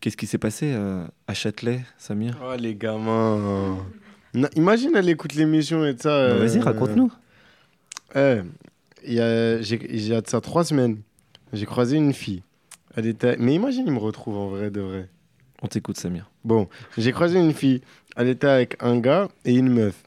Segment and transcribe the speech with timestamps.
[0.00, 3.76] Qu'est-ce qui s'est passé euh, à Châtelet, Samir Oh, les gamins.
[4.32, 6.28] Non, imagine, elle écoute l'émission et tout ça.
[6.28, 7.12] Bah, Vas-y, euh, raconte-nous.
[8.16, 8.38] Eh,
[9.04, 10.98] il y a, j'ai, il y a de ça trois semaines,
[11.52, 12.42] j'ai croisé une fille.
[12.96, 13.36] Elle était...
[13.38, 15.08] Mais imagine, il me retrouve en vrai de vrai.
[15.62, 16.30] On t'écoute, Samir.
[16.44, 17.82] Bon, j'ai croisé une fille.
[18.16, 20.02] Elle était avec un gars et une meuf.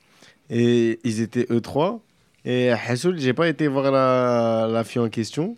[0.50, 2.02] Et ils étaient eux trois.
[2.46, 5.56] Et à Hassoul, j'ai pas été voir la, la fille en question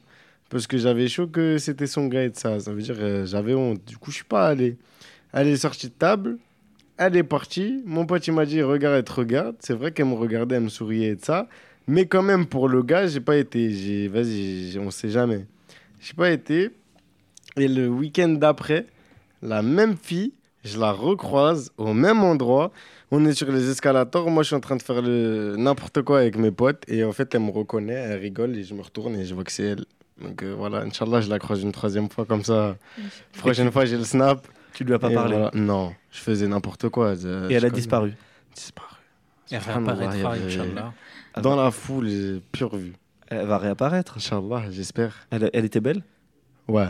[0.50, 2.60] parce que j'avais chaud que c'était son gars et de ça.
[2.60, 3.84] Ça veut dire euh, j'avais honte.
[3.86, 4.78] Du coup, je suis pas allé.
[5.34, 6.38] Elle est sortie de table.
[6.98, 7.82] Elle est partie.
[7.86, 9.56] Mon pote, il m'a dit Regarde, elle regarde.
[9.60, 11.48] C'est vrai qu'elle me regardait, elle me souriait et ça.
[11.88, 14.08] Mais quand même, pour le gars, j'ai pas été.
[14.08, 15.46] Vas-y, on sait jamais.
[16.00, 16.72] J'ai pas été.
[17.58, 18.86] Et le week-end d'après,
[19.42, 22.72] la même fille, je la recroise au même endroit.
[23.12, 24.30] On est sur les escalators.
[24.30, 26.84] Moi, je suis en train de faire n'importe quoi avec mes potes.
[26.88, 29.44] Et en fait, elle me reconnaît, elle rigole et je me retourne et je vois
[29.44, 29.86] que c'est elle.
[30.22, 32.78] Donc euh, voilà, Inch'Allah, je la croise une troisième fois comme ça.
[33.38, 34.48] Prochaine fois, j'ai le snap.
[34.74, 35.34] Tu lui as pas Et parlé.
[35.36, 35.52] voilà.
[35.54, 37.16] Non, je faisais n'importe quoi.
[37.16, 38.14] Je- Et elle a connais- disparu.
[38.54, 38.96] Disparu.
[39.52, 40.94] Elle réapparaîtra, avait- Inch'Allah.
[41.42, 42.94] Dans la foule, j'ai pure vue.
[43.28, 44.18] Elle va réapparaître.
[44.18, 45.28] Inch'Allah, j'espère.
[45.32, 46.02] Elle, elle était belle?
[46.68, 46.90] Ouais,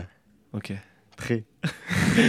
[0.52, 0.72] Ok.
[1.16, 1.44] très.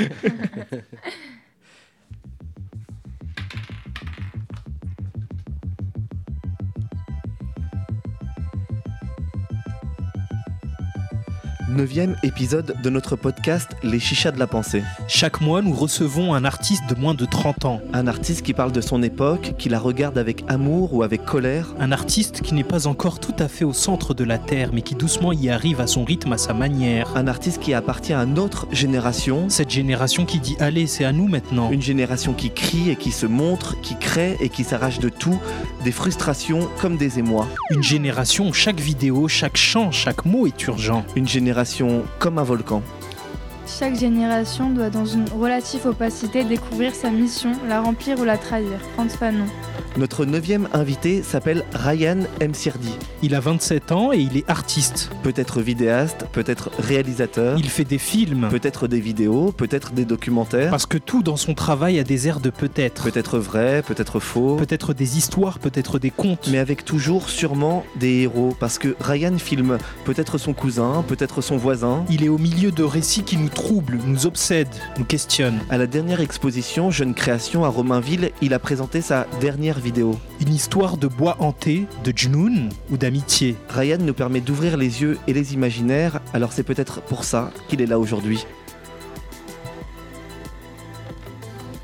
[11.70, 14.84] Neuvième épisode de notre podcast Les Chichas de la Pensée.
[15.10, 17.82] Chaque mois, nous recevons un artiste de moins de 30 ans.
[17.92, 21.76] Un artiste qui parle de son époque, qui la regarde avec amour ou avec colère.
[21.78, 24.82] Un artiste qui n'est pas encore tout à fait au centre de la Terre, mais
[24.82, 27.12] qui doucement y arrive à son rythme, à sa manière.
[27.18, 29.50] Un artiste qui appartient à notre génération.
[29.50, 31.70] Cette génération qui dit Allez, c'est à nous maintenant.
[31.70, 35.42] Une génération qui crie et qui se montre, qui crée et qui s'arrache de tout,
[35.84, 37.50] des frustrations comme des émois.
[37.72, 41.04] Une génération où chaque vidéo, chaque chant, chaque mot est urgent.
[41.18, 41.57] Une génération
[42.20, 42.84] comme un volcan.
[43.68, 48.80] Chaque génération doit, dans une relative opacité, découvrir sa mission, la remplir ou la trahir.
[48.94, 49.48] Franz Fanon.
[49.98, 52.92] Notre neuvième invité s'appelle Ryan Msirdi.
[53.24, 55.10] Il a 27 ans et il est artiste.
[55.24, 58.48] Peut-être vidéaste, peut-être réalisateur, Il fait des films.
[58.52, 62.42] peut-être des vidéos, peut-être des documentaires, Parce que tout dans son travail a des airs
[62.42, 63.06] de peut-être.
[63.06, 64.56] peut-être vrai, peut-être faux.
[64.58, 66.48] Peut-être des histoires, peut-être des contes.
[66.52, 71.58] mais avec toujours sûrement des héros, parce que Ryan filme peut-être son cousin, peut-être son
[71.58, 72.06] voisin.
[72.12, 74.68] Il est au milieu de récits qui nous troublent, nous obsèdent,
[75.00, 75.60] nous questionnent.
[75.72, 79.87] À la dernière exposition Jeune Création à Romainville, il a présenté sa dernière vidéo.
[79.88, 83.56] Une histoire de bois hanté, de djnoun ou d'amitié.
[83.70, 87.82] Ryan nous permet d'ouvrir les yeux et les imaginaires, alors c'est peut-être pour ça qu'il
[87.82, 88.46] est là aujourd'hui.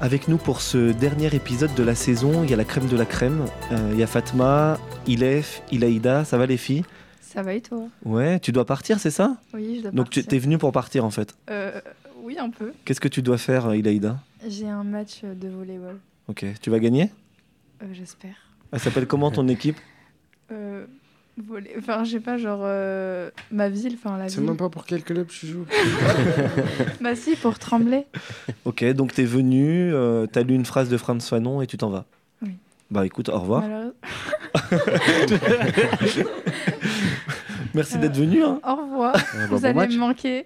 [0.02, 2.98] Avec nous pour ce dernier épisode de la saison, il y a la crème de
[2.98, 4.78] la crème, Euh, il y a Fatma,
[5.08, 6.84] Ilef, Ilaïda, ça va les filles?
[7.22, 7.84] Ça va et toi?
[8.04, 9.38] Ouais, tu dois partir, c'est ça?
[9.54, 10.30] Oui, je dois Donc tu partir.
[10.30, 11.34] t'es venu pour partir en fait.
[11.50, 11.80] Euh,
[12.22, 12.74] oui, un peu.
[12.84, 14.18] Qu'est-ce que tu dois faire, euh, Ilaïda?
[14.48, 15.96] J'ai un match de volleyball.
[16.28, 17.10] Ok, tu vas gagner?
[17.82, 18.36] Euh, J'espère.
[18.72, 19.78] Elle s'appelle comment ton équipe?
[20.52, 20.86] Euh,
[21.38, 24.46] volley- Enfin, je sais pas, genre euh, ma ville, enfin la C'est ville.
[24.48, 25.66] même pas pour quel club tu joues.
[27.02, 28.06] Bah si, pour trembler.
[28.66, 31.90] Ok, donc t'es venu, euh, t'as lu une phrase de Franz Fanon et tu t'en
[31.90, 32.06] vas.
[32.42, 32.52] Oui.
[32.92, 33.62] Bah écoute, au revoir.
[33.64, 33.96] Malheureux-
[37.74, 38.44] Merci Euh, d'être venu.
[38.44, 38.60] hein.
[38.64, 39.14] Au revoir.
[39.14, 40.46] bah, Vous allez me manquer.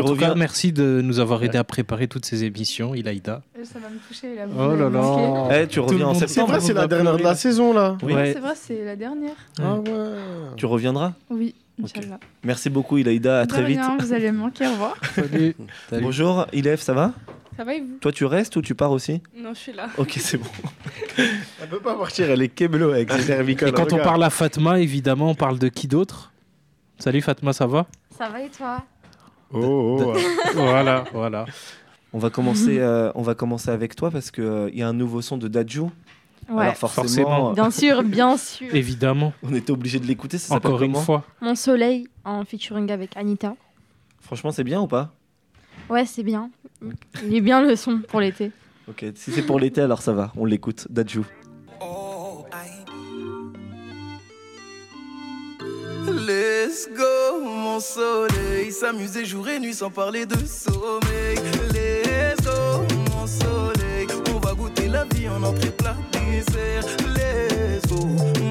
[0.00, 3.42] En tout reviens- cas, merci de nous avoir aidé à préparer toutes ces émissions, Ilaïda.
[3.58, 4.42] Euh, Ça va me toucher là.
[4.56, 5.50] Oh là manquer.
[5.54, 5.62] là.
[5.62, 6.52] Eh, tu Tout le reviens en monde- C'est septembre.
[6.52, 7.96] vrai, c'est la dernière de la saison là.
[8.02, 8.14] Oui.
[8.14, 8.32] Ouais.
[8.32, 9.34] C'est vrai, c'est la dernière.
[9.62, 9.90] Ah ouais.
[10.56, 11.90] Tu reviendras Oui, Ok.
[11.96, 12.18] Inch'Allah.
[12.44, 13.40] Merci beaucoup, Ilaïda.
[13.40, 13.78] À De très vite.
[13.80, 14.66] rien, vous allez me manquer.
[14.66, 14.94] Au revoir.
[15.14, 15.56] Salut.
[16.02, 17.12] Bonjour, Ilef, ça va?
[17.56, 17.98] Ça va et vous?
[18.00, 19.20] Toi, tu restes ou tu pars aussi?
[19.36, 19.88] Non, je suis là.
[19.98, 20.46] Ok, c'est bon.
[21.18, 23.68] Elle peut pas partir, elle est keblo avec ses cervicales.
[23.68, 26.32] Et quand on parle à Fatma, évidemment, on parle de qui d'autre?
[26.98, 27.86] Salut Fatma, ça va?
[28.16, 28.82] Ça va et toi?
[29.52, 30.14] Oh, oh.
[30.54, 31.44] Voilà, voilà.
[32.12, 35.22] On va commencer, euh, on va commencer avec toi parce qu'il y a un nouveau
[35.22, 35.82] son de Dadju.
[36.50, 36.62] Ouais.
[36.64, 37.50] Alors forcément, forcément.
[37.50, 38.74] euh, Bien sûr, bien sûr.
[38.74, 40.36] Évidemment, on était obligé de l'écouter.
[40.38, 41.24] Ça encore une comment fois.
[41.40, 43.54] Mon soleil en featuring avec Anita.
[44.20, 45.12] Franchement, c'est bien ou pas?
[45.88, 46.50] Ouais, c'est bien.
[47.24, 48.50] Il est bien le son pour l'été.
[48.88, 50.32] Ok, si c'est pour l'été, alors ça va.
[50.36, 50.86] On l'écoute.
[50.90, 51.20] Dadju.
[58.82, 61.36] S'amuser jour et nuit sans parler de sommeil.
[61.72, 62.82] Let's go,
[63.12, 64.08] mon soleil.
[64.34, 66.82] On va goûter la vie en entrée plat dessert.
[67.14, 68.04] Let's go,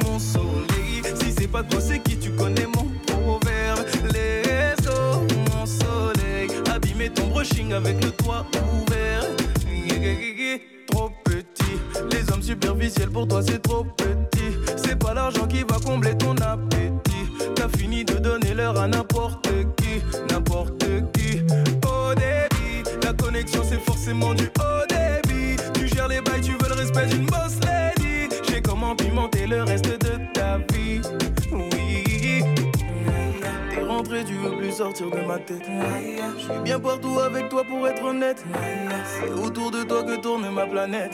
[0.05, 1.03] mon soleil.
[1.15, 3.85] Si c'est pas toi, c'est qui tu connais mon proverbe.
[4.05, 6.49] Let's go, mon soleil.
[6.73, 9.25] Abîmer ton brushing avec le toit ouvert.
[10.87, 11.77] Trop petit.
[12.09, 14.55] Les hommes superficiels pour toi, c'est trop petit.
[14.77, 17.01] C'est pas l'argent qui va combler ton appétit.
[17.53, 19.70] T'as fini de donner l'heure à n'importe qui,
[23.43, 25.55] connexion forcément du haut débit.
[25.73, 28.35] Tu gères les bails, tu veux le respect d'une boss lady.
[28.49, 31.01] J'ai comment pimenter le reste de ta vie.
[31.51, 32.43] Oui.
[33.69, 35.63] T'es rentré, tu veux plus sortir de ma tête.
[35.65, 38.43] Je suis bien partout avec toi pour être honnête.
[39.05, 41.13] C'est autour de toi que tourne ma planète.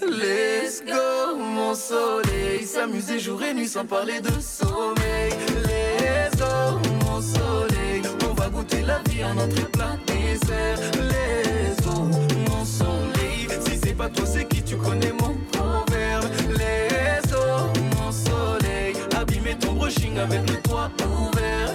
[0.00, 2.64] Let's go, mon soleil.
[2.64, 5.32] S'amuser jour et nuit sans parler de sommeil.
[5.64, 7.71] Let's go, mon soleil.
[8.62, 10.78] Goûter la vie en entrée plat dessert.
[10.94, 12.04] Let's go,
[12.48, 13.48] mon soleil.
[13.66, 16.26] Si c'est pas toi, c'est qui tu connais mon proverbe.
[16.50, 18.94] Let's go, mon soleil.
[19.16, 21.72] Abîmer ton brushing avec le toit ouvert.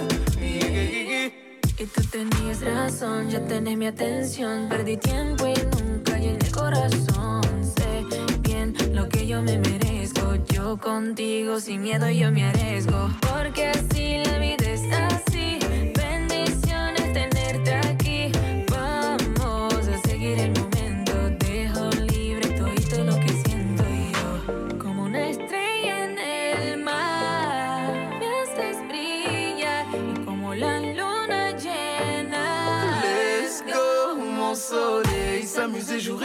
[1.78, 4.68] Y tú tenías razón, ya tenés mi atención.
[4.70, 7.42] Perdí tiempo y nunca llené el corazón.
[7.76, 8.02] Sé
[8.40, 10.36] bien lo que yo me merezco.
[10.54, 13.10] Yo contigo sin miedo yo me arriesgo.
[13.20, 15.37] Porque así la vida es así.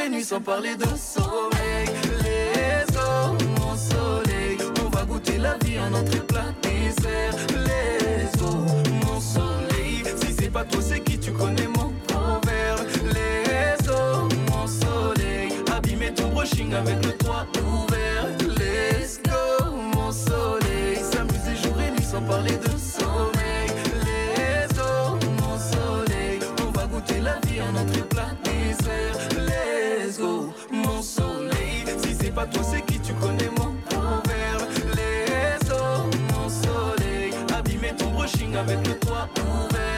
[0.03, 1.87] S'amuser jour et nuit sans parler de sommeil.
[2.19, 4.57] Let's go, mon soleil.
[4.85, 7.35] On va goûter la vie en entrée plat dessert.
[7.49, 8.65] Let's go,
[9.05, 10.03] mon soleil.
[10.17, 12.87] Si c'est pas toi, c'est qui tu connais mon proverbe.
[13.05, 15.53] Let's go, mon soleil.
[15.75, 17.92] Abîmer ton brushing avec le toit ouvert.
[27.23, 29.17] La vie entrée plat dessert.
[29.37, 31.85] Let's go, mon soleil.
[32.03, 34.69] Si c'est pas toi, c'est qui tu connais mon proverbe.
[34.95, 37.33] Let's go, mon soleil.
[37.57, 39.92] Abîmer ton brushing avec le toit ouvert.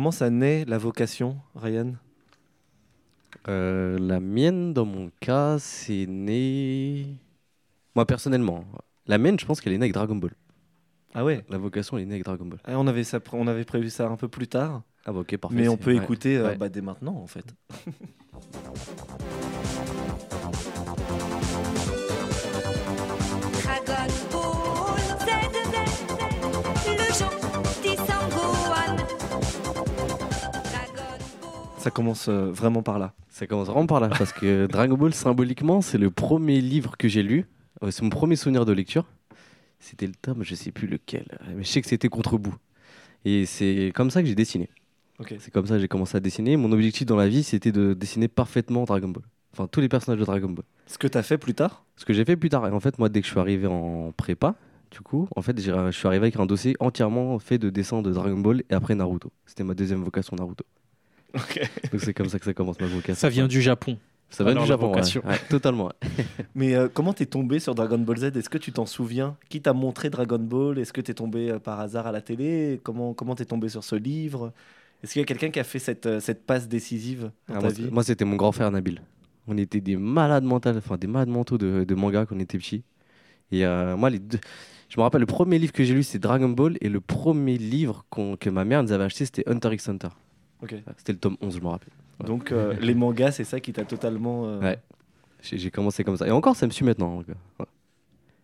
[0.00, 1.92] Comment ça naît la vocation, Ryan?
[3.48, 7.04] Euh, la mienne, dans mon cas, c'est né.
[7.94, 8.64] Moi, personnellement,
[9.06, 10.32] la mienne, je pense qu'elle est née avec Dragon Ball.
[11.12, 11.44] Ah ouais?
[11.50, 12.60] La vocation, elle est née avec Dragon Ball.
[12.64, 15.36] Ah, on avait, ça, on avait prévu ça un peu plus tard, Ah bah ok,
[15.36, 15.54] parfait.
[15.54, 16.02] mais on peut ouais.
[16.02, 16.56] écouter euh, Ouais.
[16.56, 17.54] bah, dès maintenant en fait.
[31.80, 33.14] Ça commence euh, vraiment par là.
[33.30, 37.08] Ça commence vraiment par là, parce que Dragon Ball, symboliquement, c'est le premier livre que
[37.08, 37.46] j'ai lu.
[37.82, 39.06] Euh, C'est mon premier souvenir de lecture.
[39.78, 41.24] C'était le tome, je sais plus lequel,
[41.56, 42.54] mais je sais que c'était contre bout.
[43.24, 44.68] Et c'est comme ça que j'ai dessiné.
[45.20, 45.34] Ok.
[45.38, 46.58] C'est comme ça que j'ai commencé à dessiner.
[46.58, 49.24] Mon objectif dans la vie, c'était de dessiner parfaitement Dragon Ball.
[49.54, 50.66] Enfin, tous les personnages de Dragon Ball.
[50.86, 51.86] Ce que tu as fait plus tard?
[51.96, 52.66] Ce que j'ai fait plus tard.
[52.66, 54.54] Et en fait, moi, dès que je suis arrivé en prépa,
[54.90, 58.12] du coup, en fait, je suis arrivé avec un dossier entièrement fait de dessins de
[58.12, 59.32] Dragon Ball et après Naruto.
[59.46, 60.66] C'était ma deuxième vocation Naruto.
[61.92, 63.14] Donc c'est comme ça que ça commence ma vocation.
[63.14, 63.98] Ça vient du Japon.
[64.32, 65.28] Ça vient Alors, du Japon, ouais.
[65.28, 65.90] Ouais, totalement.
[66.54, 68.24] Mais euh, comment t'es tombé sur Dragon Ball Z?
[68.36, 69.36] Est-ce que tu t'en souviens?
[69.48, 70.78] Qui t'a montré Dragon Ball?
[70.78, 72.80] Est-ce que t'es tombé euh, par hasard à la télé?
[72.84, 74.52] Comment comment t'es tombé sur ce livre?
[75.02, 77.54] Est-ce qu'il y a quelqu'un qui a fait cette, euh, cette passe décisive dans Ah,
[77.54, 77.82] ta moi, vie?
[77.86, 79.02] c'est- moi, c'était mon grand frère Nabil.
[79.48, 82.58] On était des malades mentaux, enfin des malades mentaux de, de manga quand on était
[82.58, 82.84] petits.
[83.50, 84.38] Et euh, moi, les deux,
[84.88, 86.76] je me rappelle, le premier livre que j'ai lu, c'est Dragon Ball.
[86.82, 88.04] Et le premier livre
[88.38, 90.08] que ma mère nous avait acheté, c'était Hunter x Hunter.
[90.62, 90.74] Ok.
[90.98, 91.92] C'était le tome 11, je me rappelle.
[92.20, 92.26] Ouais.
[92.26, 94.46] Donc euh, les mangas, c'est ça qui t'a totalement.
[94.46, 94.78] euh, Ouais.
[95.42, 96.26] J'ai j'ai commencé comme ça.
[96.26, 97.20] Et encore, ça me suit maintenant.
[97.28, 97.66] euh, ouais.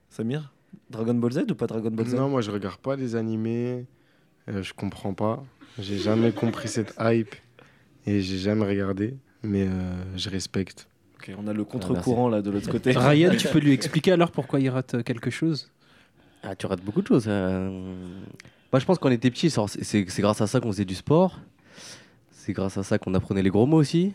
[0.09, 0.53] Samir
[0.91, 2.15] Dragon Ball Z ou pas Dragon Ball Z?
[2.15, 3.87] Non, moi je regarde pas les animés,
[4.49, 5.45] euh, je comprends pas.
[5.79, 7.35] J'ai jamais compris cette hype
[8.07, 10.89] et j'ai jamais regardé, mais euh, je respecte.
[11.17, 12.93] Ok, on a le contre-courant là de l'autre côté.
[12.97, 15.71] Ryan, tu peux lui expliquer alors pourquoi il rate quelque chose?
[16.43, 17.25] Ah, tu rates beaucoup de choses.
[17.29, 17.69] euh.
[18.73, 20.95] Moi, je pense qu'on était petits, c'est c'est- c'est grâce à ça qu'on faisait du
[20.95, 21.41] sport.
[22.47, 24.13] C'est grâce à ça qu'on apprenait les gros mots aussi.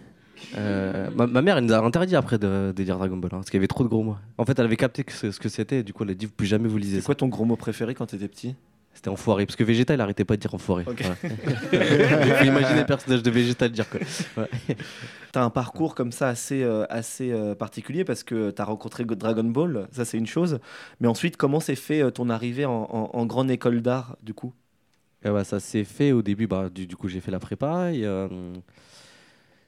[0.57, 3.37] Euh, ma, ma mère, elle nous a interdit après de, de dire Dragon Ball, hein,
[3.39, 4.15] parce qu'il y avait trop de gros mots.
[4.37, 6.27] En fait, elle avait capté que ce, que c'était, et du coup, elle a dit
[6.27, 8.55] plus jamais vous lisez C'est quoi ton gros mot préféré quand t'étais petit?
[8.93, 10.85] C'était enfoiré, parce que Vegeta, il arrêtait pas de dire enfoiré.
[10.87, 11.01] Ok.
[11.03, 11.35] Voilà.
[12.25, 13.99] Il faut imaginer le personnage de Vegeta le dire quoi.
[14.37, 14.49] Ouais.
[15.33, 19.43] T'as un parcours comme ça assez, euh, assez euh, particulier parce que t'as rencontré Dragon
[19.43, 20.59] Ball, ça c'est une chose.
[21.01, 24.53] Mais ensuite, comment s'est fait ton arrivée en, en- en grande école d'art du coup?
[25.23, 27.91] Et bah, ça s'est fait au début, bah, du, coup j'ai fait la prépa.
[27.93, 28.27] Euh,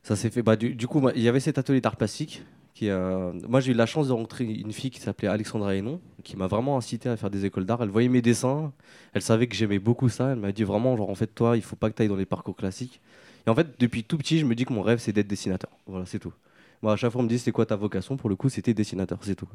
[0.01, 2.43] ça s'est fait, bah, du, coup, il y avait cet atelier d'art plastique
[2.73, 6.01] Qui, euh, moi, j'ai eu la chance de rencontrer une fille qui s'appelait Alexandra Hénon,
[6.23, 7.81] qui m'a vraiment incité à faire des écoles d'art.
[7.83, 8.73] Elle voyait mes dessins,
[9.13, 10.31] elle savait que j'aimais beaucoup ça.
[10.31, 12.15] Elle m'a dit vraiment, genre, en fait, toi, il faut pas que tu ailles dans
[12.15, 12.99] les parcours classiques.
[13.45, 15.69] Et en fait, depuis tout petit, je me dis que mon rêve, c'est d'être dessinateur.
[15.87, 16.33] Voilà, c'est tout.
[16.81, 18.17] Moi, à chaque fois, on me dit, c'est quoi ta vocation?
[18.17, 19.47] Pour le coup, c'était dessinateur, c'est tout.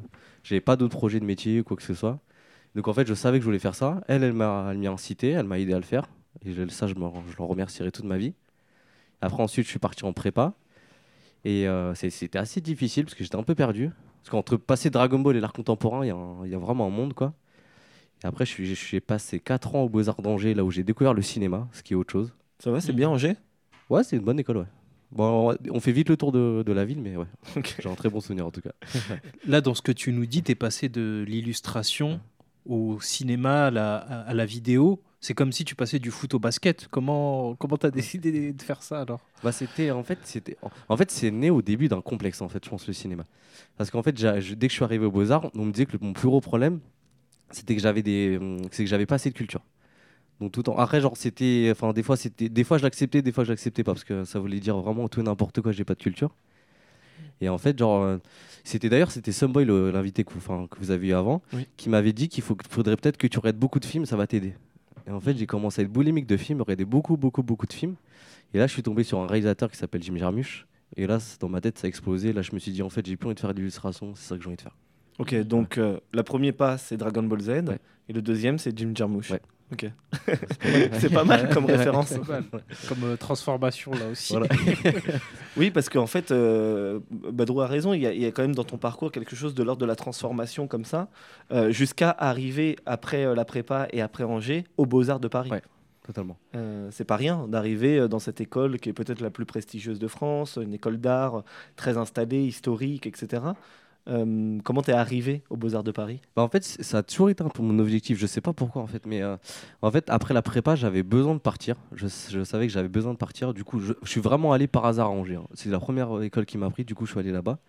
[0.43, 2.19] J'avais pas d'autres projets de métier ou quoi que ce soit.
[2.75, 4.01] Donc, en fait, je savais que je voulais faire ça.
[4.07, 6.07] Elle, elle m'a incité, elle m'a aidé à le faire.
[6.45, 8.33] Et je- ça, je, me, je l'en remercierai toute ma vie.
[9.21, 10.53] Après, ensuite, je suis parti en prépa.
[11.45, 13.89] Et euh, c'est- c'était assez difficile parce que j'étais un peu perdu.
[14.21, 16.59] Parce qu'entre passer Dragon Ball et l'art contemporain, il y, a un- il y a
[16.59, 17.33] vraiment un monde, quoi.
[18.23, 20.83] Et après, je suis, je suis passé 4 ans aux Beaux-Arts d'Angers, là où j'ai
[20.83, 22.33] découvert le cinéma, ce qui est autre chose.
[22.59, 23.35] Ça va, c'est bien Angers?
[23.89, 24.65] Ouais, c'est une bonne école, ouais.
[25.11, 27.25] Bon, on fait vite le tour de, de la ville, mais ouais.
[27.81, 28.71] J'ai un très bon souvenir en tout cas.
[29.47, 32.19] Là, dans ce que tu nous dis, tu es passé de l'illustration
[32.65, 35.01] au cinéma, à la, vidéo.
[35.21, 36.87] C'est comme si tu passais du foot au basket.
[36.89, 39.19] Comment comment t'as décidé de faire ça alors?
[39.43, 42.63] Bah c'était en fait c'était en- fait c'est né au début d'un complexe en fait
[42.63, 43.25] je pense le cinéma
[43.77, 45.97] parce qu'en fait dès que je suis arrivé aux Beaux Arts on me disait que
[45.99, 46.79] mon plus gros problème
[47.51, 49.61] c'était que j'avais que j'avais pas assez de culture
[50.39, 53.43] donc tout en après genre c'était enfin des fois des fois je l'acceptais des fois
[53.43, 55.95] je l'acceptais pas parce que ça voulait dire vraiment tout et n'importe quoi j'ai pas
[55.95, 56.33] de culture
[57.41, 58.17] et en fait genre euh,
[58.63, 59.31] c'était d'ailleurs c'était
[59.65, 61.67] le- l'invité que, que vous avez eu avant Oui.
[61.77, 64.27] qui m'avait dit qu'il faut faudrait peut-être que tu regardes beaucoup de films ça va
[64.27, 64.53] t'aider
[65.07, 67.73] et en fait j'ai commencé à être boulimique de films regarder beaucoup beaucoup beaucoup de
[67.73, 67.95] films
[68.53, 70.65] et là, je suis tombé sur un réalisateur qui s'appelle Jim Jarmusch.
[70.97, 72.33] Et là, dans ma tête, ça a explosé.
[72.33, 74.15] Là, je me suis dit, en fait, j'ai plus envie de faire de l'illustration.
[74.15, 74.75] C'est ça que j'ai envie de faire.
[75.19, 77.49] Ok, donc euh, le premier pas, c'est Dragon Ball Z.
[77.49, 77.77] Ouais.
[78.07, 79.29] Et le deuxième, c'est Jim Jarmusch.
[79.29, 79.39] Ouais.
[79.71, 79.85] Ok.
[80.99, 82.13] c'est pas mal comme référence.
[82.87, 84.33] Comme euh, transformation là aussi.
[84.33, 84.47] Voilà.
[85.57, 88.43] Oui, parce qu'en fait, euh, Badrou a raison, il y, a, il y a quand
[88.43, 91.09] même dans ton parcours quelque chose de l'ordre de la transformation comme ça,
[91.51, 95.49] euh, jusqu'à arriver après euh, la prépa et après Angers aux Beaux-Arts de Paris.
[95.49, 95.61] Ouais.
[96.05, 96.37] Totalement.
[96.55, 100.07] Euh, c'est pas rien d'arriver dans cette école qui est peut-être la plus prestigieuse de
[100.07, 101.43] France, une école d'art
[101.75, 103.43] très installée, historique, etc.
[104.09, 106.19] Euh, comment t'es arrivé aux Beaux-Arts de Paris?
[106.35, 108.17] Bah, en fait, ça a toujours été un peu mon objectif.
[108.17, 109.05] Je sais pas pourquoi, en fait.
[109.05, 109.37] Mais euh,
[109.81, 111.75] en fait, après la prépa, j'avais besoin de partir.
[111.93, 113.53] Je, savais que j'avais besoin de partir.
[113.53, 115.35] Du coup, je, suis vraiment allé par hasard à Angers.
[115.35, 115.47] hein.
[115.53, 116.85] C'est la première euh, école qui m'a pris.
[116.85, 117.59] Du coup, je suis allé là-bas.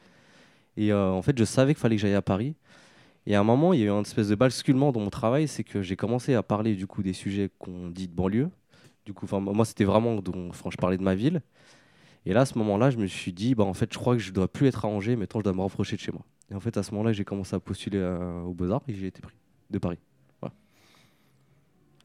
[0.77, 2.55] Et en fait, je savais qu'il fallait que j'aille à Paris.
[3.27, 5.47] Et à un moment, il y a eu un espèce de basculement dans mon travail.
[5.47, 8.49] C'est que j'ai commencé à parler du coup des sujets qu'on dit de banlieue.
[9.05, 10.17] Du coup, moi, c'était vraiment.
[10.17, 11.43] dont- Enfin, je parlais de ma ville.
[12.27, 14.23] Et là, à ce moment-là, je me suis dit, bah, en fait, je crois que
[14.23, 16.23] je dois plus être à Angers, mais je dois me rapprocher de chez moi.
[16.51, 19.07] Et en fait, à ce moment-là, j'ai commencé à postuler euh, aux Beaux-Arts et j'ai
[19.07, 19.37] été pris
[19.71, 19.99] de Paris.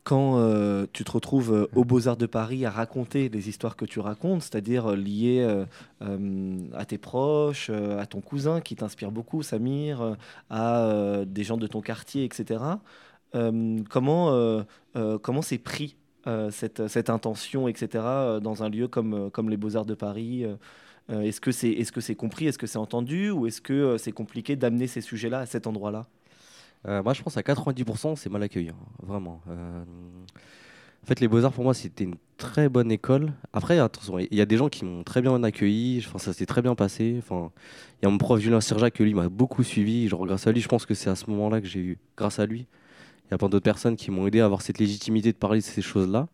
[0.06, 3.86] Quand euh, tu te retrouves euh, aux Beaux-Arts de Paris à raconter les histoires que
[3.86, 9.42] tu racontes, c'est-à-dire euh, liées euh, à tes proches, à ton cousin qui t'inspire beaucoup,
[9.42, 10.16] Samir,
[10.52, 12.64] à des gens de ton quartier, etc.
[13.90, 15.96] comment comment c'est pris
[16.52, 17.88] cette, cette intention, etc.
[17.94, 20.56] euh, dans un lieu comme, euh, comme les Beaux-Arts de Paris euh,
[21.12, 23.74] euh, Est-ce que c'est est -ce c'est compris, est-ce que c'est entendu ou est-ce que
[23.74, 26.06] euh, c'est compliqué d'amener ces sujets-là à cet endroit-là?
[26.88, 29.42] Euh, moi, je pense à 90%, c'est mal accueilli, hein, vraiment.
[29.50, 29.84] Euh,
[31.04, 33.32] en fait, les Beaux-Arts, pour moi, c'était une très bonne école.
[33.54, 36.48] Après, attention, il y a des gens qui m'ont très bien accueilli, enfin, ça s'est
[36.48, 37.16] très bien passé.
[37.20, 37.52] Enfin,
[38.02, 40.08] il y a mon prof Julien Sirjac, que lui m'a beaucoup suivi.
[40.08, 42.40] Genre, grâce à lui, je pense que c'est à ce moment-là que j'ai eu, grâce
[42.40, 42.66] à lui,
[43.28, 45.60] il y a plein d'autres personnes qui m'ont aidé à avoir cette légitimité de parler
[45.60, 46.28] de ces choses-là.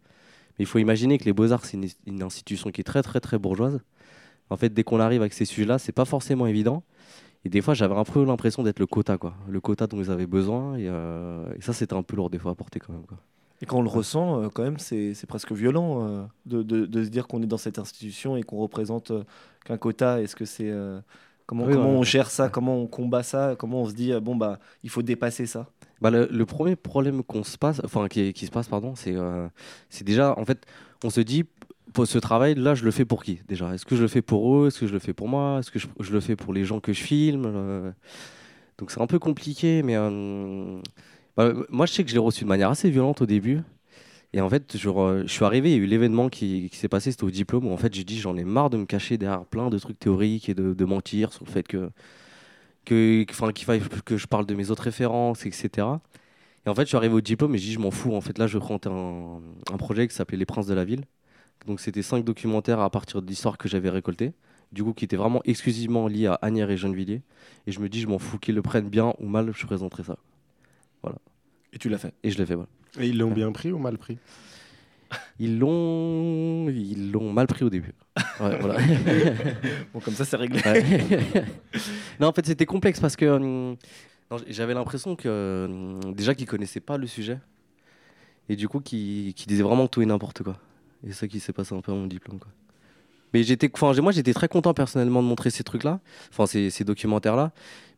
[0.59, 3.19] Mais il faut imaginer que les Beaux-Arts, c'est une, une institution qui est très, très,
[3.19, 3.79] très bourgeoise.
[4.49, 6.83] En fait, dès qu'on arrive avec ces sujets-là, c'est pas forcément évident.
[7.45, 9.33] Et des fois, j'avais un peu l'impression d'être le quota, quoi.
[9.47, 10.75] Le quota dont ils avaient besoin.
[10.75, 13.17] Et, euh, et ça, c'était un peu lourd des fois à porter quand même, quoi.
[13.61, 17.03] Et quand on le ressent, euh, quand même, c'est presque violent euh, de, de- de
[17.03, 19.11] se dire qu'on est dans cette institution et qu'on représente
[19.65, 20.21] qu'un quota.
[20.21, 20.71] Est-ce que c'est
[21.45, 21.97] comment, Oui, comment ouais.
[21.97, 22.49] on gère ça?
[22.49, 23.55] Comment on combat ça?
[23.57, 25.67] Comment on se dit bon bah il faut dépasser ça?
[26.01, 29.47] Bah, le, premier problème qu'on se passe, enfin qui, se passe, pardon, c'est euh,
[29.89, 30.65] c'est déjà, en fait,
[31.03, 31.45] on se dit,
[32.05, 33.73] ce travail, là, je le fais pour qui déjà?
[33.73, 34.67] Est-ce que je le fais pour eux?
[34.67, 35.59] Est-ce que je le fais pour moi?
[35.59, 37.43] Est-ce que je, le fais pour les gens que je filme?
[37.45, 37.91] Euh,
[38.79, 40.79] Donc c'est un peu compliqué, mais euh,
[41.37, 43.61] bah, moi, je sais que je l'ai reçu de manière assez violente au début.
[44.33, 47.25] Et en fait, je suis arrivé, il y a eu l'événement qui, s'est passé, c'était
[47.25, 49.69] au diplôme, où en fait, j'ai dit, j'en ai marre de me cacher derrière plein
[49.69, 51.91] de trucs théoriques et de mentir sur le fait que
[52.85, 55.87] que, enfin, qu'il faille que je parle de mes autres références, etc.
[56.65, 58.13] Et en fait, je suis arrivé au diplôme et je dis, je m'en fous.
[58.15, 59.41] En fait, là, je prends un,
[59.73, 61.05] un projet qui s'appelait Les Princes de la Ville.
[61.67, 64.33] Donc, c'était cinq documentaires à partir d'histoires que j'avais récoltées,
[64.71, 67.21] du coup, qui étaient vraiment exclusivement liés à Agnières et Gennevilliers.
[67.67, 70.03] Et je me dis, je m'en fous qu'ils le prennent bien ou mal, je présenterai
[70.03, 70.17] ça.
[71.73, 72.13] Et tu l'as fait.
[72.23, 72.69] Et je l'ai fait, voilà.
[72.99, 74.17] Et ils l'ont bien pris ou mal pris?
[75.39, 77.93] Ils l'ont, ils l'ont mal pris au début.
[78.39, 78.79] Ouais, voilà.
[79.93, 80.59] Bon comme ça c'est réglé.
[80.63, 80.83] Ouais.
[82.19, 83.75] non, en fait, c'était complexe parce que hum,
[84.47, 87.39] j'avais l'impression que hum, déjà qu'ils connaissaient pas le sujet
[88.49, 90.57] et du coup qu'ils disaient vraiment tout et n'importe quoi.
[91.03, 92.39] Et c'est ça qui s'est passé un peu à mon diplôme.
[92.39, 92.51] Quoi.
[93.33, 95.99] Mais j'étais, enfin, moi j'étais très content personnellement de montrer ces trucs-là,
[96.31, 97.51] enfin ces, ces documentaires-là.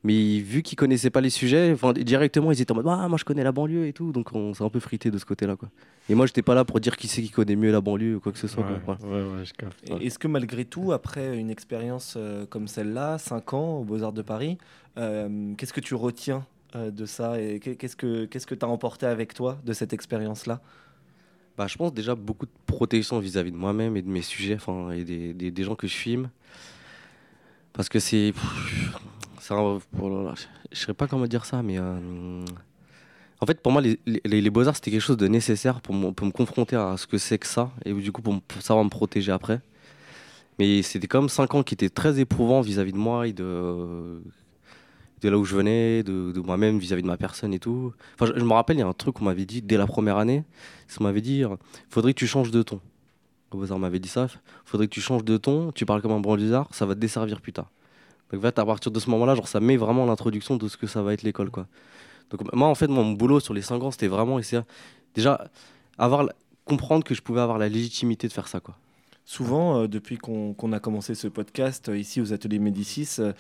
[0.06, 3.18] Mais vu qu'ils connaissaient pas les sujets, enfin, directement ils étaient en mode ah moi
[3.18, 5.56] je connais la banlieue et tout, donc on s'est un peu frité de ce côté-là
[5.56, 5.70] quoi.
[6.10, 8.20] Et moi j'étais pas là pour dire qui c'est qui connaît mieux la banlieue ou
[8.20, 8.64] quoi que ce soit.
[8.66, 8.98] Ouais, quoi.
[9.00, 9.26] Voilà.
[9.30, 9.78] ouais, ouais, je capte.
[9.90, 14.12] Et Est-ce que malgré tout, après une expérience euh, comme celle-là, 5 ans aux Beaux-Arts
[14.12, 14.58] de Paris,
[14.98, 18.66] euh, qu'est-ce que tu retiens euh, de ça et qu'est- qu'est-ce que qu'est-ce que tu
[18.66, 20.60] as emporté avec toi de cette expérience-là?
[21.58, 24.58] Bah, je pense déjà beaucoup de protection vis-à-vis de moi-même et de mes sujets,
[24.96, 26.30] et des, des, gens que je filme.
[27.74, 28.34] Parce que c'est.
[29.52, 29.80] oh
[30.36, 31.78] je je sais pas comment dire ça, mais.
[31.78, 32.44] euh,
[33.40, 36.32] en fait, pour moi, les, les, beaux-arts, c'était quelque chose de nécessaire pour, pour me
[36.32, 39.60] confronter à ce que c'est que ça, et du coup, pour, savoir me protéger après.
[40.60, 44.22] Mais c'était quand même 5 ans qui étaient très éprouvants vis-à-vis de moi et de,
[45.24, 47.94] de là où je venais, de, de moi-même vis-à-vis de ma personne et tout.
[48.20, 50.18] Enfin, je, me rappelle, il y a un truc qu'on m'avait dit dès la première
[50.18, 50.44] année.
[51.00, 51.44] On m'avait dit,
[51.90, 52.80] faudrait que tu changes de ton.
[53.52, 54.28] Au Beaux-Arts m'avait dit ça.
[54.66, 55.72] Faudrait que tu changes de ton.
[55.72, 57.72] Tu parles comme un banlieusard, ça va te desservir plus tard.
[58.32, 60.76] Donc, en fait, à partir de ce moment-là, genre, ça met vraiment l'introduction de ce
[60.76, 61.68] que ça va être l'école, quoi.
[62.30, 64.62] Donc, moi, en fait, mon boulot sur les 5 ans, c'était vraiment essayer,
[65.16, 65.50] déjà,
[65.98, 66.28] avoir,
[66.66, 68.76] comprendre que je pouvais avoir la légitimité de faire ça, quoi.
[69.26, 73.32] Souvent, euh, depuis qu'on a commencé ce podcast euh, ici aux ateliers Médicis, euh,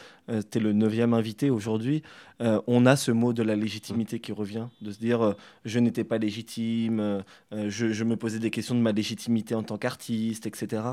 [0.49, 2.03] tu es le neuvième invité aujourd'hui,
[2.41, 5.33] euh, on a ce mot de la légitimité qui revient, de se dire euh,
[5.65, 7.21] je n'étais pas légitime, euh,
[7.51, 10.83] euh, je, je me posais des questions de ma légitimité en tant qu'artiste, etc.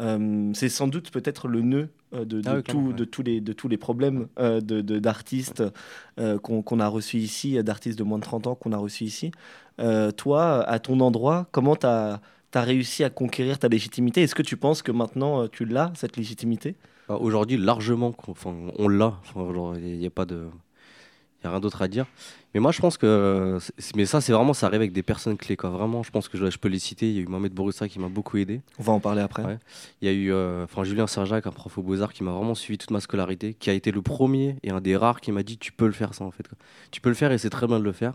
[0.00, 2.94] Euh, C'est sans doute peut-être le nœud euh, de, de Ah tout- ouais.
[2.94, 5.64] de tous, les, de tous les problèmes euh, d'artistes
[6.20, 9.32] euh, qu'on a reçus ici, d'artistes de moins de 30 ans qu'on a reçus ici.
[9.80, 12.20] Euh, toi, à ton endroit, comment tu as
[12.52, 14.22] tu as réussi à conquérir ta légitimité.
[14.22, 16.76] Est-ce que tu penses que maintenant euh, tu l'as, cette légitimité?
[17.08, 19.14] Bah, Aujourd'hui, largement, enfin, on l'a.
[19.76, 20.48] Il n'y a pas de.
[21.42, 22.04] Il a rien d'autre à dire.
[22.52, 23.58] Mais moi, je pense que.
[23.78, 25.56] c'est- Mais ça, c'est vraiment, ça arrive avec des personnes clés.
[25.56, 25.70] Quoi.
[25.70, 27.08] Vraiment, je pense que je, je peux les citer.
[27.08, 28.60] Il y a eu Mohamed Bourissa qui m'a beaucoup aidé.
[28.80, 29.44] On va en parler après.
[29.44, 29.58] Ouais.
[30.02, 32.76] Il y a eu euh, Julien Serjac, un prof aux Beaux-Arts, qui m'a vraiment suivi
[32.76, 35.58] toute ma scolarité, qui a été le premier et un des rares qui m'a dit
[35.58, 36.48] Tu peux le faire, ça, en fait.
[36.48, 36.58] quoi.
[36.90, 38.14] Tu peux le faire et c'est très bien de le faire.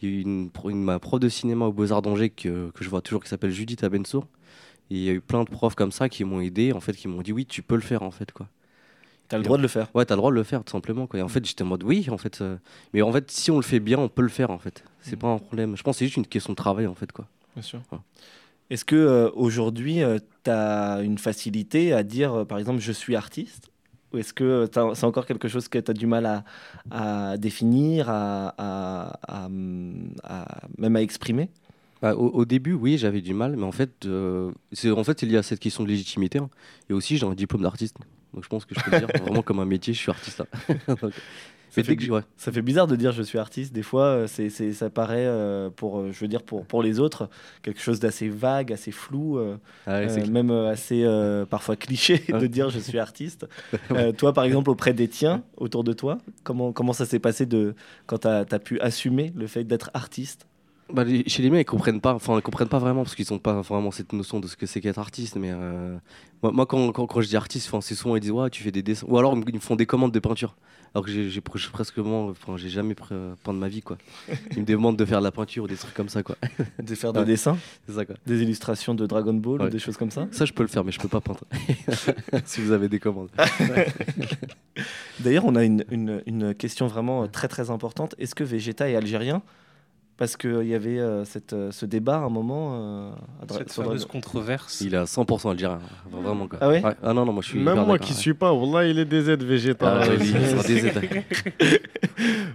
[0.00, 2.84] Il y a eu une, une- ma prof de cinéma aux Beaux-Arts d'Angers que, que
[2.84, 4.26] je vois toujours, qui s'appelle Judith Abensour.
[4.90, 6.92] Et il y a eu plein de profs comme ça qui m'ont aidé, en fait,
[6.94, 8.32] qui m'ont dit Oui, tu peux le faire, en fait.
[8.32, 8.48] quoi.
[9.28, 9.90] Tu as le droit de le faire.
[9.94, 11.06] Ouais, t'as le droit de le faire, tout simplement.
[11.06, 11.20] Quoi.
[11.20, 12.40] Et en fait, j'étais en mode oui, en fait.
[12.40, 12.56] euh,
[12.94, 14.82] Mais en fait, si on le fait bien, on peut le faire, en fait.
[15.02, 15.18] C'est Mm.
[15.18, 15.76] pas un problème.
[15.76, 17.12] Je pense que c'est juste une question de travail, en fait.
[17.12, 17.26] Quoi.
[17.54, 17.80] Bien sûr.
[17.92, 17.98] Ouais.
[18.70, 20.00] Est-ce que euh, aujourd'hui,
[20.44, 23.70] tu as une facilité à dire, euh, par exemple, je suis artiste?
[24.12, 26.44] Ou est-ce que euh, c'est encore quelque chose que tu as du mal à,
[26.90, 29.48] à définir, à, à- à,
[30.24, 31.50] à- même à exprimer?
[32.00, 35.22] Bah, au, au début, oui, j'avais du mal, mais en fait, euh, c'est en fait,
[35.22, 36.38] il y a cette question de légitimité.
[36.38, 36.48] hein.
[36.88, 37.96] Et aussi, j'ai un diplôme d'artiste.
[38.32, 40.38] Donc, je pense que je peux dire vraiment comme un métier, je suis artiste.
[40.38, 40.46] là.
[41.02, 41.14] Donc,
[41.70, 42.22] fait que ouais.
[42.36, 43.72] Ça fait bizarre de dire je suis artiste.
[43.72, 47.00] Des fois, euh, c'est, ça paraît, euh, pour, euh, je veux dire, pour, pour les
[47.00, 47.28] autres,
[47.62, 51.04] quelque chose d'assez vague, assez flou, euh, Ah ouais, euh, même assez
[51.50, 53.46] parfois cliché de dire je suis artiste.
[54.18, 57.74] Toi, par exemple, auprès des tiens, autour de toi, comment, comment ça s'est passé de,
[58.06, 60.46] quand tu as, pu assumer le fait d'être artiste?
[60.92, 63.30] Bah, les- chez les miens, ils comprennent pas, enfin, ils comprennent pas vraiment parce qu'ils
[63.34, 65.36] ont pas vraiment cette notion de ce que c'est qu'être artiste.
[65.36, 65.96] Mais euh,
[66.42, 68.70] moi, moi, quand, quand, quand je dis artiste, c'est souvent ils disent ouais, tu fais
[68.72, 70.56] des dessins, ou alors ils me font des commandes de peinture.
[70.94, 73.98] Alors que j'ai j'ai pr- j'ai presque, enfin, j'ai jamais peint de ma vie, quoi.
[74.52, 76.36] Ils me demandent de faire de la peinture ou des trucs comme ça, quoi.
[76.82, 77.26] De faire des Ouais.
[77.26, 78.16] dessins, C'est ça, quoi.
[78.26, 80.84] des illustrations de Dragon Ball ou des choses comme ça Ça, je peux le faire,
[80.84, 81.40] mais je peux pas peindre.
[82.44, 83.28] si vous avez des commandes.
[85.20, 88.14] D'ailleurs, on a une, une- une question vraiment euh, très très importante.
[88.18, 89.42] Est-ce que Vegeta est algérien?
[90.18, 92.72] Parce qu'il y avait euh, cette, euh, ce débat à un moment.
[92.74, 93.10] euh,
[93.52, 94.80] Cette fameuse Dragon- controverse.
[94.80, 95.78] Il est à 100% algérien,
[96.10, 96.58] enfin, vraiment, quoi.
[96.60, 97.60] Ah ouais Ah non, non, moi je suis.
[97.60, 98.18] Même moi qui ouais.
[98.18, 100.02] suis pas, Wallah, il est des aides végétales.
[100.02, 101.24] Ah ouais.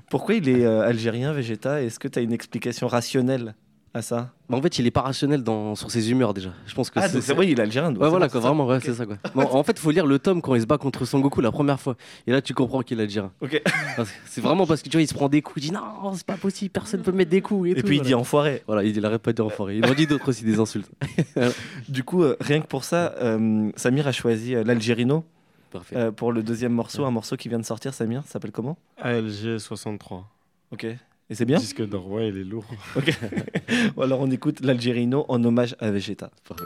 [0.09, 3.55] Pourquoi il est euh, algérien, Vegeta Est-ce que tu as une explication rationnelle?
[3.95, 6.49] À ça Mais en fait, il est pas rationnel dans, sur ses humeurs déjà.
[6.65, 7.19] Je pense que Ah, c'est.
[7.33, 7.95] vrai, il est algérien.
[7.95, 9.17] Ouais, voilà, quoi, vraiment, ouais, c'est ça, quoi.
[9.35, 11.41] Bon, en fait, il faut lire le tome quand il se bat contre Son Goku
[11.41, 11.95] la première fois.
[12.25, 13.31] Et là, tu comprends qu'il est algérien.
[13.41, 13.61] Ok.
[13.95, 15.71] Parce que C'est vraiment parce que tu vois, il se prend des coups, il dit
[15.71, 17.67] non, c'est pas possible, personne peut mettre des coups.
[17.67, 18.63] Et, Et tout, puis il dit enfoiré.
[18.65, 19.77] Voilà, il, il arrête pas de dire enfoiré.
[19.77, 20.89] Il en dit d'autres aussi, des insultes.
[21.87, 25.23] Du coup, euh, rien que pour ça, euh, Samir a choisi euh, l'Algérino
[25.71, 25.95] Parfait.
[25.95, 27.07] euh, pour le deuxième morceau, Ouais.
[27.07, 27.93] un morceau qui vient de sortir.
[27.93, 28.77] Samir, ça s'appelle comment?
[29.01, 30.27] ALG 63.
[30.71, 30.87] Ok.
[31.29, 31.57] Et c'est bien?
[31.57, 32.65] Disque d'or, ouais, il est lourd.
[32.95, 33.17] Ok.
[33.95, 36.29] Bon, Alors on écoute l'Algérino en hommage à Vegeta.
[36.47, 36.65] Parfait.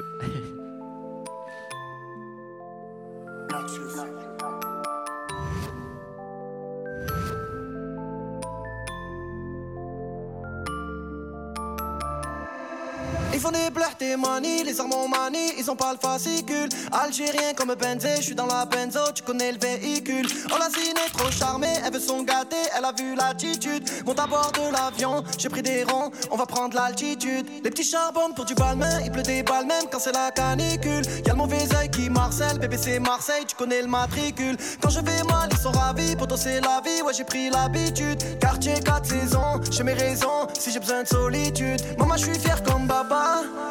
[13.37, 16.69] Ils font des pleurs, tes manies, les armes ont manie, ils ont pas le fascicule.
[16.91, 20.25] Algérien comme Benzé, je suis dans la benzo, tu connais le véhicule.
[20.51, 23.87] Oh la zine trop charmée, elle veut son gâté, elle a vu l'attitude.
[24.07, 27.45] Monte à bord de l'avion, j'ai pris des ronds, on va prendre l'altitude.
[27.63, 31.03] Les petits charbons pour du balmain, il pleut des balles même quand c'est la canicule.
[31.23, 34.57] Y'a le mauvais œil qui marcelle, bébé c'est Marseille, tu connais le matricule.
[34.81, 38.39] Quand je vais mal, ils sont ravis, pour c'est la vie, ouais j'ai pris l'habitude.
[38.39, 41.79] Quartier 4 saisons, j'ai mes raisons, si j'ai besoin de solitude.
[41.99, 43.26] Maman, je suis fier comme Baba,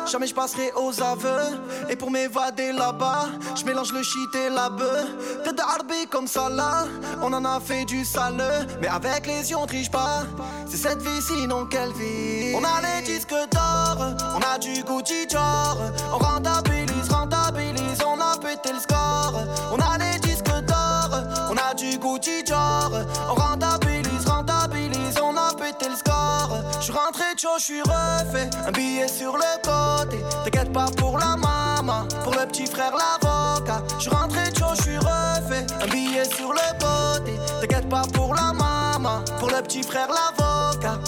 [0.07, 1.59] jamais je passerai aux aveux.
[1.89, 5.07] Et pour m'évader là-bas, je mélange le shit et la bœuf.
[5.45, 6.85] Tête de Harbi comme ça là,
[7.23, 8.43] on en a fait du sale.
[8.81, 10.25] Mais avec les yeux, on triche pas.
[10.67, 12.55] C'est cette vie, sinon quelle vie?
[12.55, 13.99] On a les disques d'or,
[14.35, 15.77] on a du Gucci Dior.
[16.13, 19.35] On rentabilise, rentabilise, on a pété le score.
[19.73, 22.91] On a les disques d'or, on a du Gucci Dior.
[23.31, 23.76] On rentabilise,
[27.39, 28.49] je suis refait.
[28.67, 30.19] Un billet sur le côté.
[30.45, 33.83] T'inquiète pas pour la maman, pour le petit frère l'avocat.
[33.99, 35.67] Je rentré chaud, je suis refait.
[35.83, 37.39] Un billet sur le côté.
[37.61, 40.99] T'inquiète pas pour la maman, pour le petit frère l'avocat.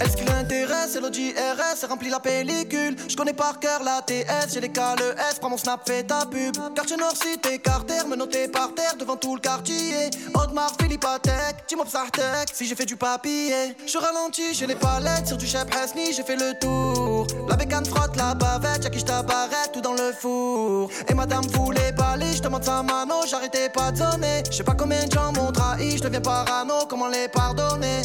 [0.00, 2.96] Est-ce qu'il l'intéresse C'est l'OJRS, c'est rempli la pellicule.
[3.08, 6.02] Je connais par cœur la TS, j'ai les K, le S, prends mon snap, fais
[6.02, 6.56] ta pub.
[6.74, 10.10] Quartier Nord, cité, Carter, me noter par terre devant tout le quartier.
[10.34, 13.74] Audemars, Philippe Atek, Tim Psartek, si j'ai fait du papier.
[13.86, 17.26] Je ralentis, j'ai les palettes, sur du chef Hesni, j'ai fait le tour.
[17.48, 20.90] La bécane frotte la bavette, y'a qui j't'apparais, tout dans le four.
[21.08, 24.42] Et madame voulait baler, je demande sa mano, j'arrêtais pas de sonner.
[24.50, 28.02] Je sais pas combien de gens m'ont trahi, je deviens parano, comment les pardonner?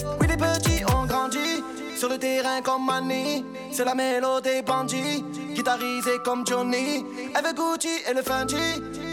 [2.04, 5.24] Sur le terrain comme Manny, c'est la mélodie des bandits.
[5.54, 8.58] Guitarisée comme Johnny, elle veut Gucci et le Fendi.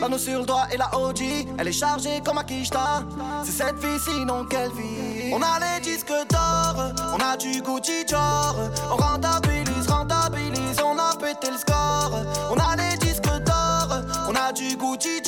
[0.01, 1.21] L'anneau sur le doigt et la OG,
[1.57, 3.05] elle est chargée comme Akishta.
[3.45, 5.33] C'est cette vie, sinon quelle vie?
[5.33, 8.57] On a les disques d'or, on a du Gucci Dior.
[8.91, 12.11] On rentabilise, rentabilise, on a pété le score.
[12.51, 15.20] On a les disques d'or, on a du Gucci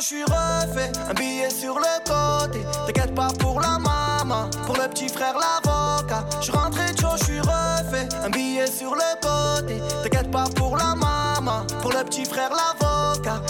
[0.00, 0.90] je suis refait.
[1.08, 2.64] Un billet sur le côté.
[2.86, 6.24] T'inquiète pas pour la maman, pour le petit frère l'avocat.
[6.40, 8.08] Je rentré chaud, je suis refait.
[8.24, 9.80] Un billet sur le côté.
[10.02, 13.42] T'inquiète pas pour la maman, pour le petit frère l'avocat.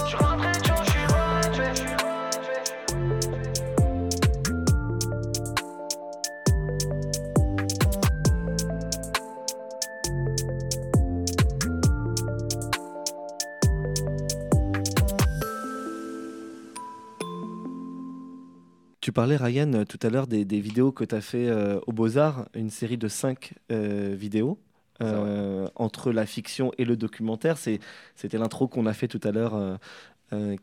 [19.14, 21.92] Parlais, Ryan, euh, tout à l'heure des, des vidéos que tu as fait euh, au
[21.92, 24.59] Beaux-Arts, une série de cinq euh, vidéos
[25.03, 27.57] euh, entre la fiction et le documentaire.
[27.59, 29.79] C'était l'intro qu'on a fait tout à l'heure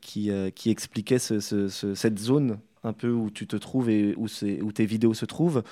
[0.02, 4.16] qui, qui expliquait ce- ce- ce- cette zone un peu où tu te trouves et
[4.18, 5.64] où, tes vidéos se trouvent.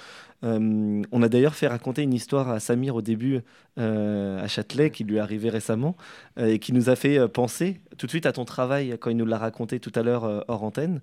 [0.44, 3.42] Euh, on a d'ailleurs fait raconter une histoire à Samir au début
[3.78, 5.96] euh, à Châtelet qui lui est arrivée récemment
[6.38, 9.18] euh, et qui nous a fait penser tout de suite à ton travail quand il
[9.18, 11.02] nous l'a raconté tout à l'heure hors antenne.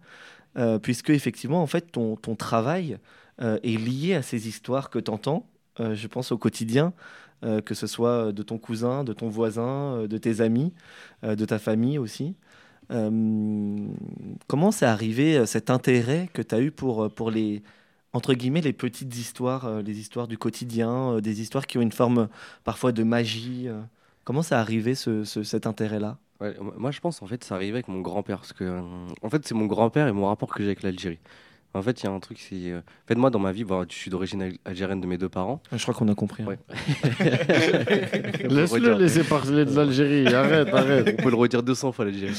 [0.82, 2.96] Puisque effectivement, en fait, ton, ton travail
[3.38, 5.46] est lié à ces histoires que tu entends,
[5.78, 6.94] je pense, au quotidien,
[7.42, 10.72] que ce soit de ton cousin, de ton voisin, de tes amis,
[11.22, 12.36] de ta famille aussi.
[12.90, 13.88] Euh,
[14.46, 17.62] comment c'est arrivé euh, cet intérêt que tu as eu pour, euh, pour les,
[18.12, 22.28] entre guillemets, les petites histoires, les histoires du quotidien, des histoires qui ont une forme
[22.64, 23.68] parfois de magie.
[24.24, 26.18] Comment c'est arrivé ce, ce- cet intérêt-là?
[26.76, 28.80] Moi je pense en fait ça arrivait avec mon grand-père parce que
[29.22, 31.18] en fait c'est mon grand-père et mon rapport que j'ai avec l'Algérie.
[31.76, 32.54] En fait, il y a un truc, c'est.
[32.72, 35.18] euh, En fait, moi, dans ma vie, bon, je suis d'origine al- algérienne de mes
[35.18, 35.60] deux parents.
[35.72, 36.42] Je crois qu'on a compris.
[36.42, 36.46] hein.
[36.46, 36.58] Ouais.
[38.48, 40.26] Laisse-le laisser parler de l'Algérie.
[40.34, 41.16] Arrête, arrête.
[41.18, 42.34] On peut le redire 200 fois l'Algérie.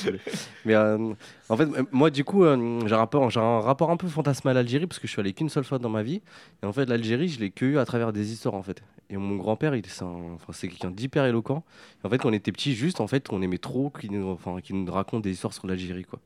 [0.65, 1.13] Mais euh,
[1.49, 4.53] en fait, moi, du coup, euh, j'ai un, rapport- un rapport un peu fantasmé à
[4.53, 6.21] l'Algérie parce que je suis allé qu'une seule fois dans ma vie.
[6.63, 8.81] Et en fait, l'Algérie, je l'ai que eu à travers des histoires, en fait.
[9.09, 11.63] Et mon grand-père, il c'est un- enfin, c'est quelqu'un d'hyper éloquent.
[12.03, 14.27] Et en fait, quand on était petit, juste, en fait, on aimait trop qu'il nous,
[14.29, 16.19] enfin, nous raconte des histoires sur l'Algérie, quoi.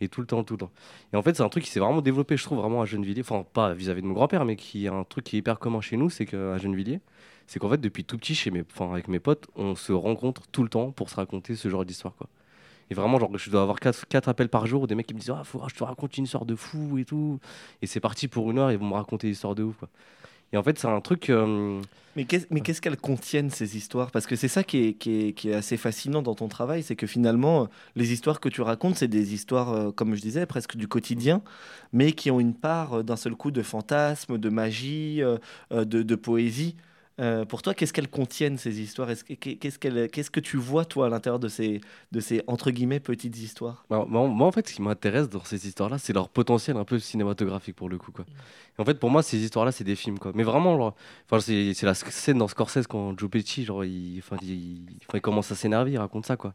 [0.00, 0.72] Et tout le temps, tout le temps.
[1.12, 3.20] Et en fait, c'est un truc qui s'est vraiment développé, je trouve, vraiment à Gennevilliers.
[3.22, 5.80] Enfin, pas vis-à-vis de mon grand-père, mais qui est un truc qui est hyper commun
[5.80, 7.00] chez nous, c'est qu'à Gennevilliers,
[7.46, 10.42] c'est qu'en fait, depuis tout petit, chez mes, enfin, avec mes potes, on se rencontre
[10.50, 12.28] tout le temps pour se raconter ce genre d'histoire, quoi.
[12.90, 15.18] Et vraiment, genre, je dois avoir 4, appels par jour où des mecs qui me
[15.18, 17.40] disent Ah, faut, je te raconte une histoire de fou et tout.
[17.80, 19.88] Et c'est parti pour une heure, ils vont me raconter des histoires de ouf, quoi.
[20.52, 21.30] Et en fait, c'est un truc.
[21.30, 21.80] euh,
[22.14, 24.10] Mais qu'est-ce qu'elles contiennent, ces histoires?
[24.10, 26.82] Parce que c'est ça qui est, qui, est, qui est assez fascinant dans ton travail,
[26.82, 30.44] c'est que finalement, les histoires que tu racontes, c'est des histoires, euh, comme je disais,
[30.44, 31.42] presque du quotidien,
[31.92, 35.22] mais qui ont une part euh, d'un seul coup de fantasme, de magie,
[35.70, 36.76] de, de poésie.
[37.20, 39.10] Euh, pour toi, qu'est-ce qu'elles contiennent ces histoires?
[39.10, 43.00] Est-ce que- Qu'est-ce que tu vois toi à l'intérieur de ces, de ces entre guillemets
[43.00, 43.84] petites histoires?
[43.90, 46.98] Bah, moi, en fait, ce qui m'intéresse dans ces histoires-là, c'est leur potentiel un peu
[46.98, 48.12] cinématographique pour le coup.
[48.12, 48.24] Quoi.
[48.78, 50.18] Et en fait, pour moi, ces histoires-là, c'est des films.
[50.18, 50.32] Quoi.
[50.34, 50.94] Mais vraiment,
[51.40, 54.86] c'est la sc- scène dans Scorsese quand Joe Pesci, genre, il, enfin, il,
[55.20, 56.36] commence à s'énerver, il raconte ça.
[56.36, 56.54] Quoi.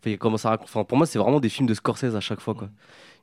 [0.00, 2.20] Enfin, il commence à rac- enfin, pour moi, c'est vraiment des films de Scorsese à
[2.20, 2.54] chaque fois.
[2.54, 2.70] Quoi.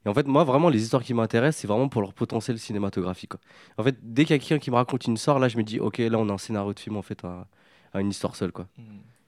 [0.06, 3.32] Et en fait, moi, vraiment, les histoires qui m'intéressent, c'est vraiment pour leur potentiel cinématographique.
[3.32, 3.40] Quoi.
[3.78, 5.64] En fait, dès qu'il y a quelqu'un qui me raconte une histoire, là, je me
[5.64, 7.48] dis, ok, là, on a un scénario de film en fait à,
[7.94, 8.52] à une histoire seule.
[8.52, 8.68] Quoi.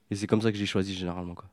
[0.09, 1.35] Et c'est comme ça que j'ai choisi généralement.
[1.35, 1.45] Quoi.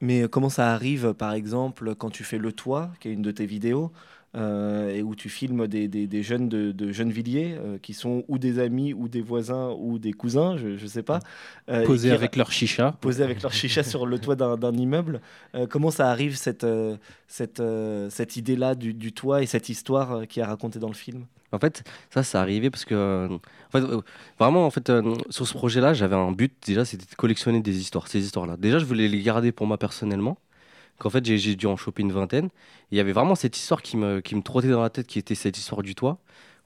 [0.00, 3.22] Mais euh, comment ça arrive, par exemple, quand tu fais Le Toit, qui est une
[3.22, 3.92] de tes vidéos,
[4.34, 8.38] et où tu filmes des, des- des jeunes de, de Gennevilliers, euh, qui sont ou
[8.38, 11.20] des amis, ou des voisins, ou des cousins, je ne sais pas.
[11.68, 12.96] euh, Posés avec leur chicha.
[13.00, 15.20] Posés avec leur chicha sur le toit d'un d'un immeuble.
[15.54, 16.96] Euh, comment ça arrive, cette, euh,
[17.28, 20.88] cette, euh, cette idée-là du, du toit et cette histoire euh, qui est racontée dans
[20.88, 21.26] le film?
[21.52, 24.00] En fait, ça, c'est arrivé parce que, euh, en fait, euh,
[24.40, 27.78] vraiment, en fait, euh, sur ce projet-là, j'avais un but déjà, c'était de collectionner des
[27.78, 28.56] histoires, ces histoires-là.
[28.56, 30.36] Déjà, je voulais les garder pour moi personnellement.
[30.98, 32.48] Qu'en fait, j'ai- dû en choper une vingtaine.
[32.90, 35.18] Il y avait vraiment cette histoire qui me, qui me trottait dans la tête, qui
[35.18, 36.18] était cette histoire du toit.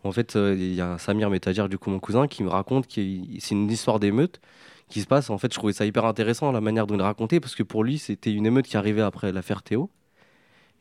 [0.05, 2.87] En fait, euh, il y a Samir Métagère, du coup, mon cousin, qui me raconte
[2.87, 3.01] que
[3.41, 4.41] c'est une histoire d'émeute
[4.89, 5.31] qui se passe.
[5.31, 7.85] En fait, je trouvais ça hyper intéressant, la manière dont il racontait, parce que pour
[7.85, 9.91] lui, c'était une émeute qui arrivait après l'affaire Théo.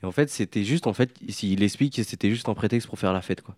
[0.04, 1.12] Et en fait, c'était juste, en fait,
[1.44, 3.56] il explique que c'était juste un prétexte pour faire la fête, quoi.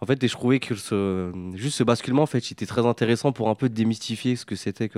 [0.00, 3.48] En fait, je trouvais que ce, juste ce basculement, en fait, c'était très intéressant pour
[3.50, 4.90] un peu démystifier ce que c'était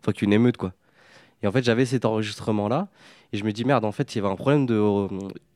[0.00, 0.74] enfin, qu'une émeute, quoi.
[1.42, 2.88] Et en fait, j'avais cet enregistrement-là,
[3.32, 5.08] et je me dis merde, en fait, il y avait un problème de, euh,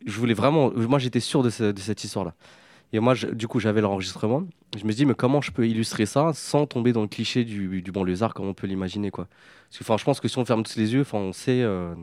[0.06, 2.34] je voulais vraiment, moi, j'étais sûr de, ce- de cette histoire-là.
[2.92, 4.44] Et moi, du coup, j'avais l'enregistrement.
[4.78, 7.82] Je me dis, mais comment je peux illustrer ça sans tomber dans le cliché du,
[7.82, 9.28] du banlieusard, comme on peut l'imaginer, quoi.
[9.70, 11.62] Parce que, enfin, je pense que si on ferme tous les yeux, enfin, on sait.
[11.62, 11.94] euh,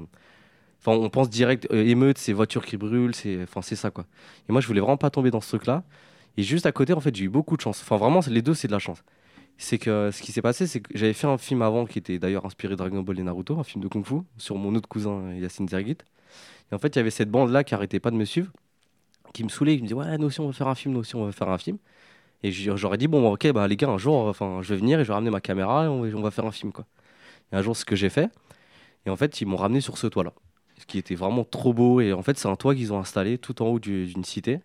[0.85, 4.05] on pense direct euh, émeute, c'est voitures qui brûlent, c'est, enfin, c'est ça quoi.
[4.49, 5.83] Et moi, je voulais vraiment pas tomber dans ce truc-là.
[6.37, 7.81] Et juste à côté, en fait, j'ai eu beaucoup de chance.
[7.81, 9.03] Enfin, vraiment, les deux, c'est de la chance.
[9.57, 12.19] C'est que ce qui s'est passé, c'est que j'avais fait un film avant qui était
[12.19, 14.89] d'ailleurs inspiré de Dragon Ball et Naruto, un film de Kung Fu, sur mon autre
[14.89, 15.97] cousin euh, Yacine Zergit.
[16.71, 18.51] Et en fait, il y avait cette bande-là qui arrêtait pas de me suivre,
[19.33, 21.01] qui me saoulait, qui me disait Ouais, nous aussi, on va faire un film, nous
[21.01, 21.77] aussi, on va faire un film.
[22.43, 25.03] Et j'aurais dit Bon, ok, bah les gars, un jour, enfin, je vais venir et
[25.03, 26.85] je vais ramener ma caméra et on va, faire un film, quoi.
[27.51, 28.29] Et un jour, ce que j'ai fait.
[29.05, 30.33] Et en fait, ils m'ont ramené sur ce toit-là
[30.79, 32.01] ce qui était vraiment trop beau.
[32.01, 34.59] Et en fait, c'est un toit qu'ils ont installé tout en haut du- d'une cité.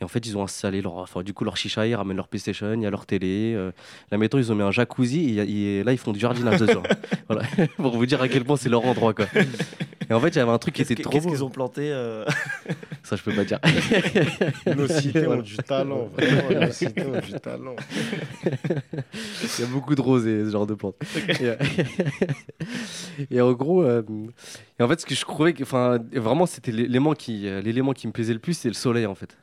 [0.00, 2.28] Et en fait, ils ont installé leur, enfin, du coup, leur chicha, ils ramènent leur
[2.28, 3.52] PlayStation, il y a leur télé.
[3.56, 3.72] euh,
[4.12, 6.82] là, maintenant, ils ont mis un jacuzzi et, là, ils font du jardinage dedans.
[7.28, 7.42] Voilà.
[7.76, 9.26] Pour vous dire à quel point c'est leur endroit, quoi.
[10.08, 11.50] Et en fait, il y avait un truc qui était que- trop qu'est-ce qu'ils ont
[11.50, 12.24] planté euh,
[13.02, 13.58] Ça, je peux pas dire.
[14.76, 17.76] Nos cités ont du talent, vraiment, nos cités ont du talent.
[18.46, 20.96] Il y a beaucoup de roses et ce genre de plantes.
[21.28, 21.56] Et, euh,
[23.30, 24.02] et en gros, euh,
[24.78, 28.06] et en fait, ce que je trouvais, que- enfin, vraiment, c'était l'élément qui, l'élément qui
[28.06, 29.36] me plaisait le plus, c'est le soleil, en fait.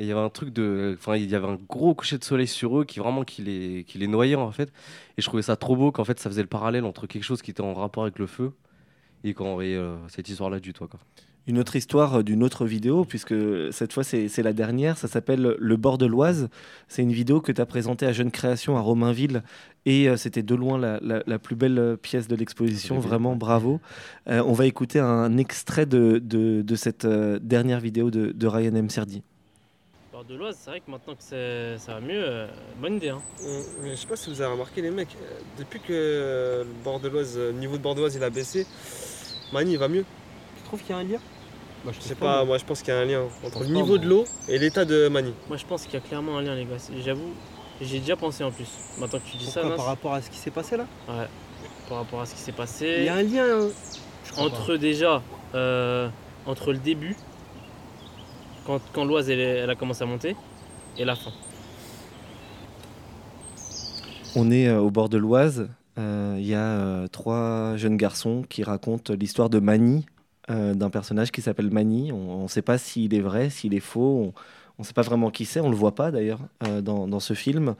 [0.00, 2.24] Et il y avait un truc de, enfin, il y avait un gros coucher de
[2.24, 4.72] soleil sur eux qui vraiment qui les, qui les noyait en fait.
[5.16, 7.42] Et je trouvais ça trop beau qu'en fait, ça faisait le parallèle entre quelque chose
[7.42, 8.52] qui était en rapport avec le feu
[9.24, 10.86] et quand on voyait euh, cette histoire-là du toit.
[10.86, 11.00] Quoi.
[11.48, 13.34] Une autre histoire euh, d'une autre vidéo, puisque
[13.72, 16.48] cette fois c'est la dernière, ça s'appelle Le bord de l'Oise.
[16.86, 19.42] C'est une vidéo que tu as présentée à Jeune Création à Romainville
[19.84, 23.80] et euh, c'était de loin la, la- la plus belle pièce de l'exposition, vraiment bravo.
[24.28, 28.76] Euh, on va écouter un extrait de, de- de cette dernière vidéo de, de Ryan
[28.76, 28.88] M.
[28.90, 29.24] Serdi.
[30.26, 32.48] De l'Oise, c'est vrai que maintenant que c'est- ça va mieux, euh,
[32.80, 33.10] bonne idée.
[33.10, 33.22] Hein.
[33.44, 36.82] Euh, mais je sais pas si vous avez remarqué les mecs, euh, depuis que le
[36.82, 38.66] bord de l'Oise, le niveau de bord de l'Oise il a baissé,
[39.52, 40.04] Mani il va mieux.
[40.56, 41.18] Tu trouves qu'il y a un lien?
[41.88, 43.86] Je sais pas, moi je pense qu'il y a un lien entre le pas, niveau
[43.86, 43.98] moi.
[43.98, 45.32] de l'eau et l'état de Mani.
[45.46, 46.76] Moi je pense qu'il y a clairement un lien, les gars.
[47.04, 47.32] J'avoue,
[47.80, 48.68] j'ai déjà pensé en plus.
[48.98, 50.86] Maintenant que tu dis ça, Nas, par rapport à ce qui s'est passé là?
[51.08, 51.26] Ouais,
[51.88, 52.96] par rapport à ce qui s'est passé.
[52.98, 53.44] Il y a un lien.
[53.46, 53.68] hein.
[54.36, 55.22] Entre déjà,
[55.54, 56.08] euh,
[56.44, 57.16] entre le début,
[58.92, 60.36] quand, l'Oise elle, a commencé à monter,
[60.96, 61.30] et la fin.
[64.36, 65.68] On est euh, au bord de l'Oise.
[65.98, 70.06] Euh, Il y a euh, trois jeunes garçons qui racontent l'histoire de Mani,
[70.48, 72.10] d'un personnage qui s'appelle Mani.
[72.10, 74.32] On ne sait pas s'il est vrai, s'il est faux.
[74.78, 75.60] On ne sait pas vraiment qui c'est.
[75.60, 76.40] On le voit pas d'ailleurs
[76.80, 77.74] dans, ce film.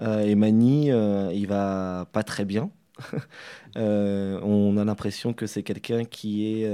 [0.00, 0.90] Et Mani,
[1.34, 2.70] il va pas très bien.
[3.74, 6.70] On a l'impression que c'est quelqu'un qui est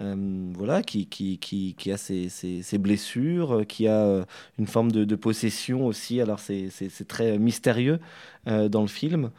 [0.00, 4.24] euh, voilà, qui, qui, qui, qui a ses, blessures, euh, qui a euh,
[4.58, 6.20] une forme de, possession aussi.
[6.20, 7.98] Alors c'est très mystérieux
[8.46, 9.30] dans le film.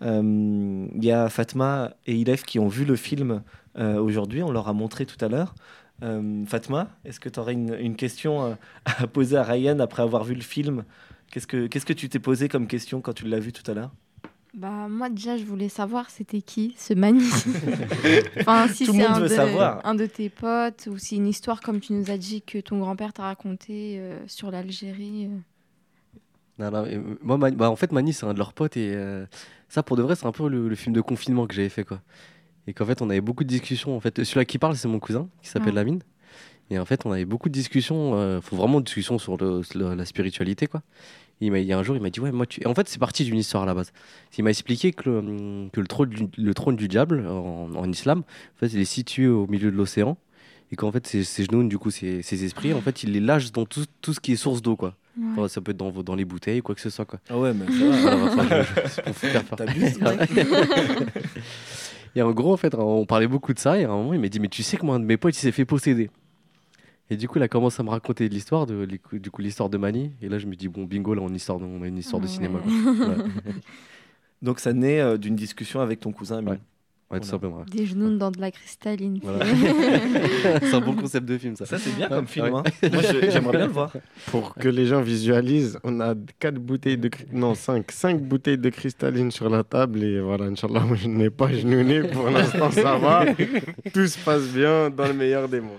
[0.00, 3.42] Il y a Fatma et Ilef qui ont vu le film
[3.76, 5.54] aujourd'hui, on leur a montré tout à l'heure.
[6.46, 10.34] Fatma, est-ce que tu aurais une, une question à poser à Ryan après avoir vu
[10.34, 10.84] le film?
[11.30, 13.74] Qu'est-ce que qu'est-ce que tu t'es posé comme question quand tu l'as vu tout à
[13.74, 13.92] l'heure?
[14.56, 17.20] Bah moi déjà je voulais savoir c'était qui ce Mani.
[18.40, 19.80] enfin si c'est un, de- savoir.
[19.84, 22.78] un de tes potes ou c'est une histoire comme tu nous as dit que ton
[22.78, 25.26] grand-père t'a raconté euh, sur l'Algérie.
[25.26, 25.38] euh.
[26.58, 28.78] Non, non, mais, euh, moi, Mani- bah, en fait, Mani, c'est un de leurs potes
[28.78, 29.26] et euh,
[29.68, 31.84] ça, pour de vrai, c'est un peu le, le film de confinement que j'avais fait,
[31.84, 32.00] quoi.
[32.66, 33.94] Et qu'en fait, on avait beaucoup de discussions.
[33.94, 35.74] En fait, celui-là qui parle, c'est mon cousin qui s'appelle Ouais.
[35.74, 36.00] Lamine.
[36.70, 38.14] Et en fait, on avait beaucoup de discussions.
[38.14, 40.80] euh, faut vraiment de discussions sur le- le- la spiritualité, quoi.
[41.40, 42.64] Il, m'a- il y a un jour, il m'a dit ouais, moi, tu.
[42.66, 43.92] En fait, c'est parti d'une histoire à la base.
[44.38, 47.90] Il m'a expliqué que le, que le trône du, le trône du diable en, en
[47.90, 50.16] islam, en fait, il est situé au milieu de l'océan.
[50.72, 53.20] Et qu'en fait, ces, ces genoux, du coup, ces, ces esprits, en fait, il les
[53.20, 54.96] lâche dans tout, tout ce qui est source d'eau, quoi.
[55.16, 55.24] Ouais.
[55.32, 57.20] Enfin, ça peut être dans, vos- dans les bouteilles, quoi que ce soit, quoi.
[57.30, 57.66] Ah ouais, mais
[59.92, 60.12] ça.
[62.16, 63.78] Et en gros, en fait, on parlait beaucoup de ça.
[63.78, 65.16] Et à un moment, il m'a dit Mais tu sais que moi, un de mes
[65.16, 66.10] potes, il s'est fait posséder.
[67.08, 69.68] Et du coup, il a commencé à me raconter de l'histoire, de, du coup, l'histoire
[69.68, 70.10] de Mani.
[70.22, 72.26] Et là, je me dis Bon, bingo, là, on, histoire on a une histoire de
[72.26, 72.58] cinéma.
[72.58, 72.94] ouais.
[72.96, 73.06] quoi.
[73.08, 73.14] Ouais.
[74.42, 76.50] Donc ça naît euh, d'une discussion avec ton cousin Amine.
[76.50, 76.58] Ouais.
[77.08, 77.58] Ouais, tout simplement.
[77.58, 77.64] ouais.
[77.70, 79.20] Des genoux dans de la cristalline.
[79.22, 79.46] Voilà.
[80.60, 81.64] c'est un bon concept de film, ça.
[81.64, 82.46] Ça, c'est bien comme film.
[82.52, 82.60] Ouais.
[82.82, 82.88] hein.
[82.92, 83.92] Moi, je- j'aimerais bien le voir.
[84.26, 87.08] Pour que les gens visualisent, on a quatre bouteilles de...
[87.32, 87.92] Non, cinq.
[87.92, 90.02] Cinq bouteilles de cristalline sur la table.
[90.02, 92.00] Et voilà, Inch'Allah, moi, je n'ai pas genouné.
[92.08, 93.24] Pour l'instant, ça va.
[93.94, 95.78] Tout se passe bien dans le meilleur des mondes.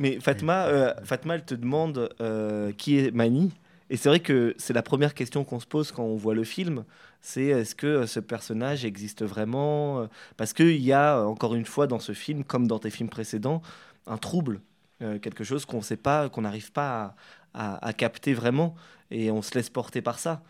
[0.00, 3.52] Mais Fatma, euh, Fatma, elle te demande euh, qui est Mani.
[3.90, 6.44] Et c'est vrai que c'est la première question qu'on se pose quand on voit le
[6.44, 6.84] film.
[7.20, 10.08] C'est est-ce que euh, ce personnage existe vraiment
[10.38, 13.62] Parce qu'il y a, encore une fois, dans ce film, comme dans tes films précédents,
[14.06, 14.60] un trouble.
[15.02, 17.16] euh, quelque chose qu'on sait pas, qu'on n'arrive pas
[17.54, 18.74] à, à- à capter vraiment.
[19.10, 20.42] Et on se laisse porter par ça.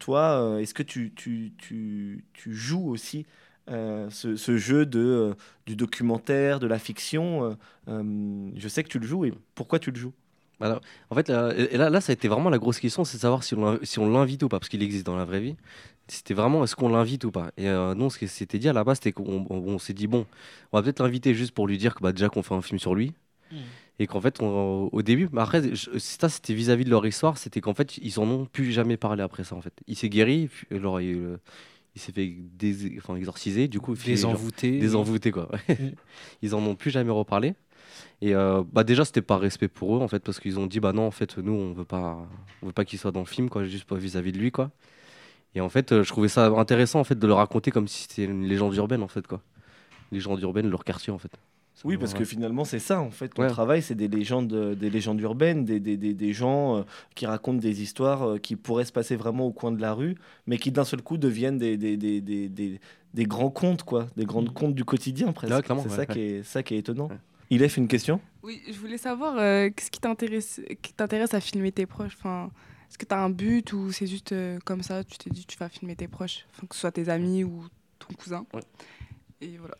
[0.00, 3.24] Toi, est-ce que tu, tu, tu, tu joues aussi
[3.70, 5.34] euh, ce, ce jeu de, euh,
[5.66, 7.54] du documentaire, de la fiction euh,
[7.88, 10.12] euh, Je sais que tu le joues et pourquoi tu le joues?
[10.60, 13.16] Alors, en fait, là, et là, là, ça a été vraiment la grosse question, c'est
[13.16, 15.40] de savoir si on, si on l'invite ou pas, parce qu'il existe dans la vraie
[15.40, 15.56] vie.
[16.06, 17.50] C'était vraiment est-ce qu'on l'invite ou pas?
[17.56, 19.94] Et euh, non, ce qui s'était dit à la base, c'était qu'on on- on s'est
[19.94, 20.26] dit, bon,
[20.72, 22.78] on va peut-être l'inviter juste pour lui dire que bah, déjà qu'on fait un film
[22.78, 23.12] sur lui.
[24.00, 27.38] Et qu'en fait, on- au début, mais après, je- ça c'était vis-à-vis de leur histoire,
[27.38, 29.54] c'était qu'en fait, ils en ont plus jamais parlé après ça.
[29.56, 31.36] En fait, il s'est guéri, puis, genre, il, euh,
[31.94, 34.78] il s'est fait dés- enfin, exorciser, du coup, Désenvoûté.
[34.78, 35.48] désenvoûté quoi.
[35.68, 35.72] Mm.
[36.42, 37.54] ils en ont plus jamais reparlé.
[38.20, 40.80] Et euh, bah déjà c'était par respect pour eux en fait parce qu'ils ont dit
[40.80, 42.26] bah non en fait nous on veut pas
[42.62, 44.70] on veut pas qu'il soit dans le film quoi juste pas vis-à-vis de lui quoi.
[45.54, 48.02] Et en fait euh, je trouvais ça intéressant en fait de le raconter comme si
[48.02, 49.40] c'était une légende urbaine en fait quoi.
[50.10, 51.30] Légende urbaine leur quartier en fait.
[51.82, 53.28] Oui, parce que finalement, c'est ça, en fait.
[53.28, 53.48] Ton Ouais.
[53.48, 56.82] travail, c'est des légendes, euh, des légendes urbaines, des, des, des, des gens euh,
[57.14, 60.14] qui racontent des histoires euh, qui pourraient se passer vraiment au coin de la rue,
[60.46, 62.80] mais qui d'un seul coup deviennent des, des, des, des, des,
[63.12, 64.06] des grands contes, quoi.
[64.16, 65.52] Des grands contes du quotidien, presque.
[65.66, 66.06] C'est ouais, ça, ouais.
[66.06, 67.08] Qui est, ça qui est étonnant.
[67.50, 68.20] Il est une question?
[68.42, 72.16] Oui, je voulais savoir euh, qu'est-ce qui t'intéresse qui t'intéresse à filmer tes proches?
[72.18, 72.50] Enfin,
[72.88, 75.44] est-ce que tu as un but ou c'est juste euh, comme ça, tu t'es dit
[75.44, 77.64] tu vas filmer tes proches, enfin, que ce soit tes amis ou
[77.98, 78.46] ton cousin?
[79.44, 79.74] Et voilà.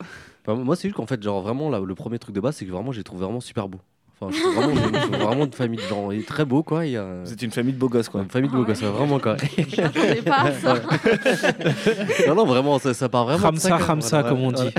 [0.46, 2.66] Bah, moi c'est juste qu'en fait genre vraiment là, le premier truc de base c'est
[2.66, 3.80] que vraiment j'ai trouvé vraiment super beau.
[4.20, 6.86] Enfin je trouve vraiment, je vraiment une famille de gens il est très beau quoi.
[6.86, 7.22] Il a...
[7.24, 8.22] Vous êtes une famille de beaux gosses quoi.
[8.22, 8.68] Une famille de Ah beaux ouais.
[8.68, 9.36] gosses ouais, vraiment quoi.
[9.78, 10.74] m'attendais pas à ça.
[12.28, 13.42] Non non vraiment ça, ça part vraiment.
[13.42, 13.76] Ramsa.
[13.76, 14.72] Ramsa, comme on ouais.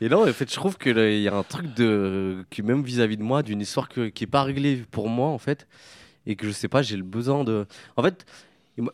[0.00, 3.16] Et là, en fait, je trouve qu'il y a un truc de, qui, même vis-à-vis
[3.16, 5.66] de moi, d'une histoire que, qui n'est pas réglée pour moi, en fait,
[6.26, 7.64] et que je sais pas, j'ai le besoin de.
[7.96, 8.26] En fait,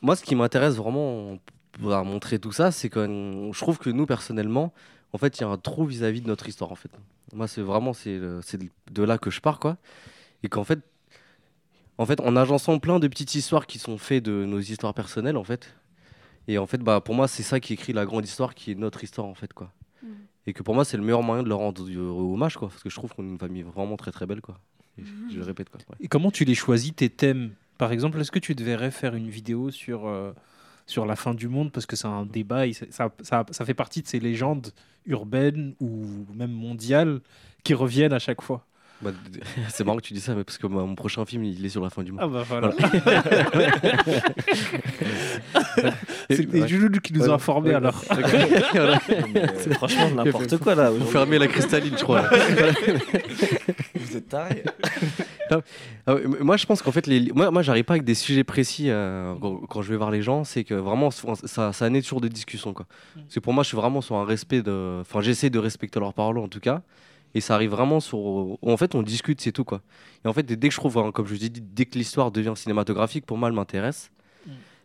[0.03, 1.39] moi, ce qui m'intéresse vraiment
[1.73, 4.73] pour montrer tout ça, c'est que euh, je trouve que nous, personnellement,
[5.13, 6.91] en fait, il y a un trou vis-à-vis de notre histoire, en fait.
[7.33, 9.77] Moi, c'est vraiment c'est de là que je pars, quoi.
[10.43, 10.81] Et qu'en fait,
[11.99, 15.37] en fait, en agençant plein de petites histoires qui sont faites de nos histoires personnelles,
[15.37, 15.75] en fait.
[16.49, 18.75] Et en fait, bah, pour moi, c'est ça qui écrit la grande histoire, qui est
[18.75, 19.73] notre histoire, en fait, quoi.
[20.47, 22.69] Et que pour moi, c'est le meilleur moyen de leur rendre du- hommage, quoi.
[22.69, 24.59] Parce que je trouve qu'on est une famille vraiment très très belle, quoi.
[24.99, 25.79] Et je, je le répète, quoi.
[25.91, 25.97] ouais.
[26.01, 27.53] Et comment tu les choisis, tes thèmes?
[27.77, 30.33] Par exemple, est-ce que tu devrais faire une vidéo sur, euh,
[30.91, 34.03] sur la fin du monde Parce que c'est un débat, et ça, ça fait partie
[34.03, 34.73] de ces légendes
[35.07, 37.21] urbaines ou même mondiales
[37.63, 38.67] qui reviennent à chaque fois.
[39.03, 39.13] Bah,
[39.71, 41.83] c'est marrant que tu dis ça, mais parce que mon prochain film, il est sur
[41.83, 42.21] la fin du monde.
[42.23, 42.71] Ah bah voilà.
[46.29, 47.33] Et- C'est des qui nous ont Ouais.
[47.33, 47.77] informés, Ouais.
[47.77, 48.03] alors.
[48.73, 49.01] Voilà.
[49.33, 52.23] Mais franchement, n'importe quoi, là, Vous fermez la cristalline, je crois.
[53.95, 54.63] Vous êtes tarés.
[56.07, 57.31] Ah moi, je pense qu'en fait, les...
[57.35, 60.23] moi, moi j'arrive pas avec des sujets précis euh, quand, quand je vais voir les
[60.23, 60.45] gens.
[60.45, 62.73] C'est que vraiment, ça, ça naît toujours des discussions.
[62.73, 62.87] Quoi.
[63.15, 64.99] Parce que pour moi, je suis vraiment sur un respect de.
[65.01, 66.83] Enfin, j'essaie de respecter leurs paroles en tout cas.
[67.35, 68.19] Et ça arrive vraiment sur.
[68.63, 69.65] En fait, on discute, c'est tout.
[69.65, 69.83] quoi.
[70.25, 71.97] Et en fait, dès que je trouve, hein, comme je vous ai dit, dès que
[71.97, 74.11] l'histoire devient cinématographique, pour moi, elle m'intéresse.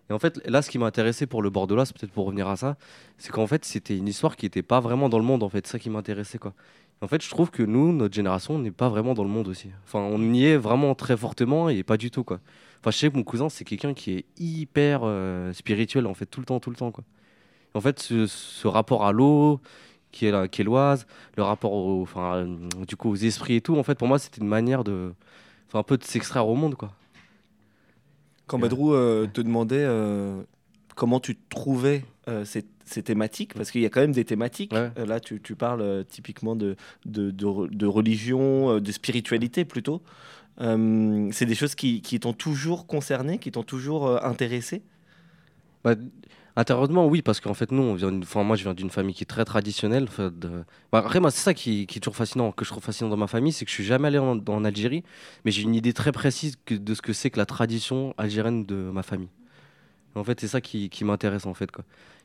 [0.09, 2.47] Et en fait, là, ce qui m'a intéressé pour le Bordeaux, c'est peut-être pour revenir
[2.47, 2.77] à ça,
[3.17, 5.65] c'est qu'en fait, c'était une histoire qui n'était pas vraiment dans le monde, en fait.
[5.65, 6.53] C'est ça qui m'intéressait, quoi.
[7.01, 9.47] En fait, je trouve que nous, notre génération, on n'est pas vraiment dans le monde
[9.47, 9.69] aussi.
[9.83, 12.39] Enfin, on y est vraiment très fortement et pas du tout, quoi.
[12.81, 16.27] Enfin, je sais que mon cousin, c'est quelqu'un qui est hyper euh, spirituel, en fait,
[16.27, 17.03] tout le temps, tout le temps, quoi.
[17.73, 19.59] En fait, ce, ce rapport à l'eau,
[20.15, 21.05] qui est, la, qui est l'Oise,
[21.35, 22.57] le rapport au, enfin, euh,
[22.87, 25.13] du coup, aux esprits et tout, en fait, pour moi, c'était une manière de,
[25.67, 26.91] enfin, un peu de s'extraire au monde, quoi.
[28.47, 30.41] Quand Badrou euh, te demandait euh,
[30.95, 34.71] comment tu trouvais euh, ces, ces thématiques, parce qu'il y a quand même des thématiques.
[34.95, 40.01] Là, tu, tu parles typiquement de, de, de re- de religion, de spiritualité plutôt.
[40.59, 44.83] C'est des choses qui, qui t'ont toujours concerné, qui t'ont toujours intéressé?
[45.83, 45.95] Bah,
[46.55, 50.05] intérieurement, oui, parce qu'en fait, nous, moi, je viens d'une famille qui est très traditionnelle.
[50.07, 52.83] enfin, de- Bah, après, moi, c'est ça qui, qui est toujours fascinant, que je trouve
[52.83, 55.03] fascinant dans ma famille, c'est que je suis jamais allé en, Algérie,
[55.43, 58.75] mais j'ai une idée très précise de ce que c'est que la tradition algérienne de
[58.75, 59.29] ma famille.
[60.15, 61.69] En fait, c'est ça qui, m'intéresse, en fait.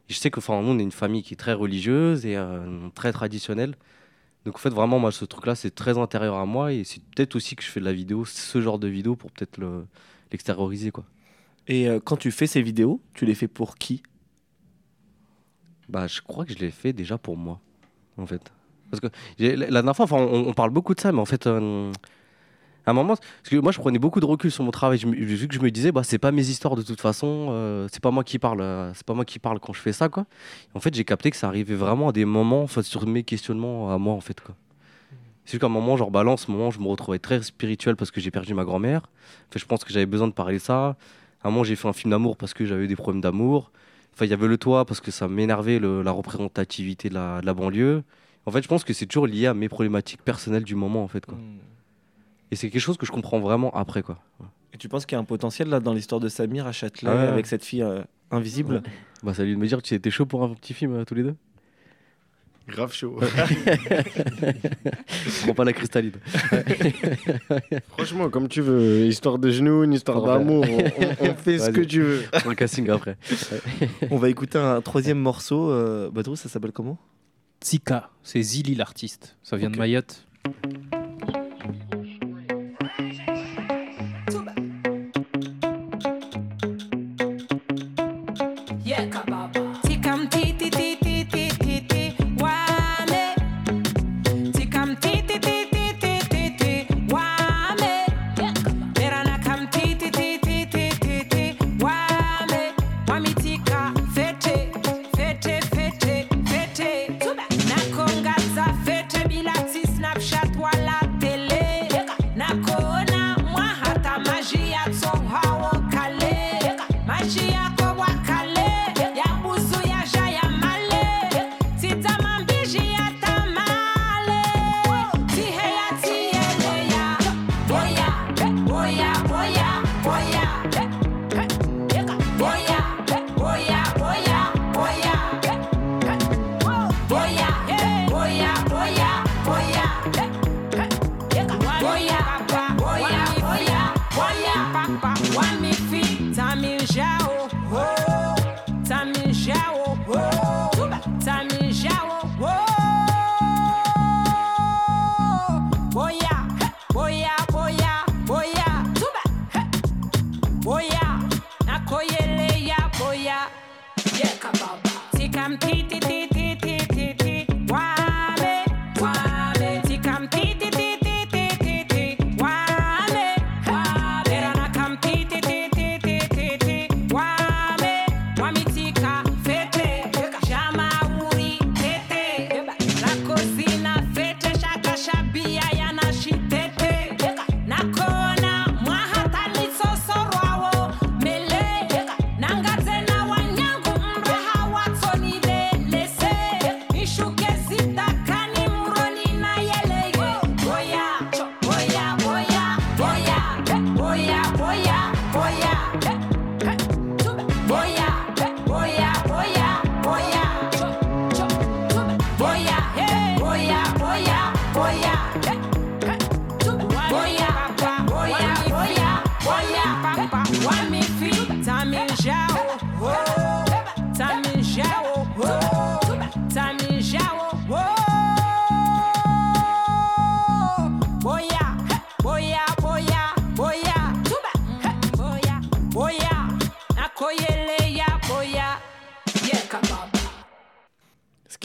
[0.09, 2.89] Je sais que, enfin, nous, on est une famille qui est très religieuse et euh,
[2.95, 3.76] très traditionnelle.
[4.47, 7.37] Donc, en fait, vraiment, moi, ce truc-là, c'est très intérieur à moi et c'est peut-être
[7.37, 9.87] aussi que je fais de la vidéo, ce genre de vidéo, pour peut-être le-
[10.33, 10.93] l'extérioriser.
[11.68, 14.03] Et euh, quand tu fais ces vidéos, tu les fais pour qui?
[15.91, 17.59] Bah, je crois que je l'ai fait déjà pour moi,
[18.16, 18.53] en fait.
[18.91, 21.93] Parce que la dernière fois, enfin, on, parle beaucoup de ça, mais en fait, euh,
[22.86, 24.99] à un moment, parce que moi, je prenais beaucoup de recul sur mon travail.
[24.99, 27.88] Je vu que je me disais, bah, c'est pas mes histoires de toute façon, euh,
[27.93, 30.09] c'est pas moi qui parle, euh, c'est pas moi qui parle quand je fais ça,
[30.09, 30.26] quoi.
[30.74, 33.24] En fait, j'ai capté que ça arrivait vraiment à des moments, en fait, sur mes
[33.24, 34.55] questionnements à moi, en fait, quoi.
[35.45, 38.12] C'est juste qu'à un moment, genre, en ce moment, je me retrouvais très spirituel parce
[38.12, 39.03] que j'ai perdu ma grand-mère.
[39.49, 40.97] En fait, je pense que j'avais besoin de parler de ça.
[41.43, 43.72] À un moment, j'ai fait un film d'amour parce que j'avais des problèmes d'amour.
[44.15, 47.47] Enfin, il y avait le toit parce que ça m'énervait la représentativité de la, de
[47.47, 48.03] la banlieue.
[48.47, 51.09] En fait, je pense que c'est toujours lié à mes problématiques personnelles du moment, en
[51.09, 51.25] fait.
[51.27, 51.39] Quoi.
[52.51, 54.19] Et c'est quelque chose que je comprends vraiment après, quoi.
[54.73, 57.11] Et tu penses qu'il y a un potentiel là dans l'histoire de Samir à Châtelet
[57.11, 57.29] Ah ouais.
[57.29, 58.83] avec cette fille euh, invisible?
[59.23, 61.23] Bah, salut de me dire, tu étais chaud pour un petit film euh, tous les
[61.23, 61.37] deux
[62.69, 63.19] Grave chaud.
[65.43, 66.13] Prends pas la cristalline.
[67.89, 69.07] Franchement, comme tu veux.
[69.07, 70.65] Histoire de genoux, une histoire d'amour.
[71.21, 72.25] On, fait ce que tu veux.
[72.47, 73.17] Le casting après.
[74.11, 75.71] On va écouter un troisième morceau.
[75.71, 76.99] Euh, Badrou, ça s'appelle comment?
[77.65, 79.37] Zika, c'est Zili l'artiste.
[79.43, 80.27] Ça vient de Mayotte.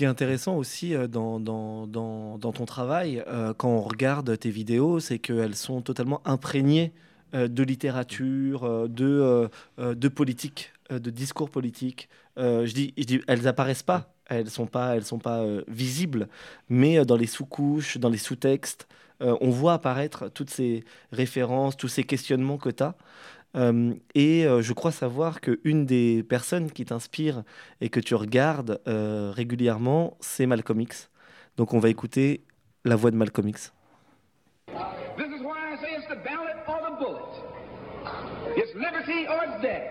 [0.06, 5.20] Intéressant aussi euh, dans, dans, dans, ton travail, euh, quand on regarde tes vidéos, c'est
[5.20, 6.94] qu'elles sont totalement imprégnées
[7.34, 12.10] euh, de littérature, de, de politique, de discours politique.
[12.38, 16.28] Je, dis, je dis, elles apparaissent pas, elles sont pas, elles sont pas visibles,
[16.70, 18.88] mais dans les sous-couches, dans les sous-textes,
[19.22, 22.96] on voit apparaître toutes ces références, tous ces questionnements que tu as.
[23.56, 27.44] Euh, et euh, je crois savoir qu'une des personnes qui t'inspire
[27.80, 31.10] et que tu regardes euh, régulièrement, c'est Malcolm X.
[31.58, 32.44] Donc on va écouter
[32.84, 33.74] la voix de Malcolm X.
[35.18, 38.58] This is why I say it's the ballot or the bullet.
[38.58, 39.84] It's liberty or it's death.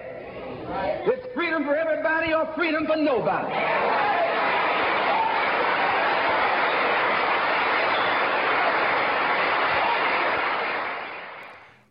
[1.06, 3.52] It's freedom for everybody or freedom for nobody.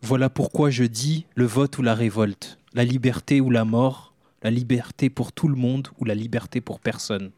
[0.04, 4.50] Voilà pourquoi je dis le vote ou la révolte, la liberté ou la mort, la
[4.50, 7.30] liberté pour tout le monde ou la liberté pour personne.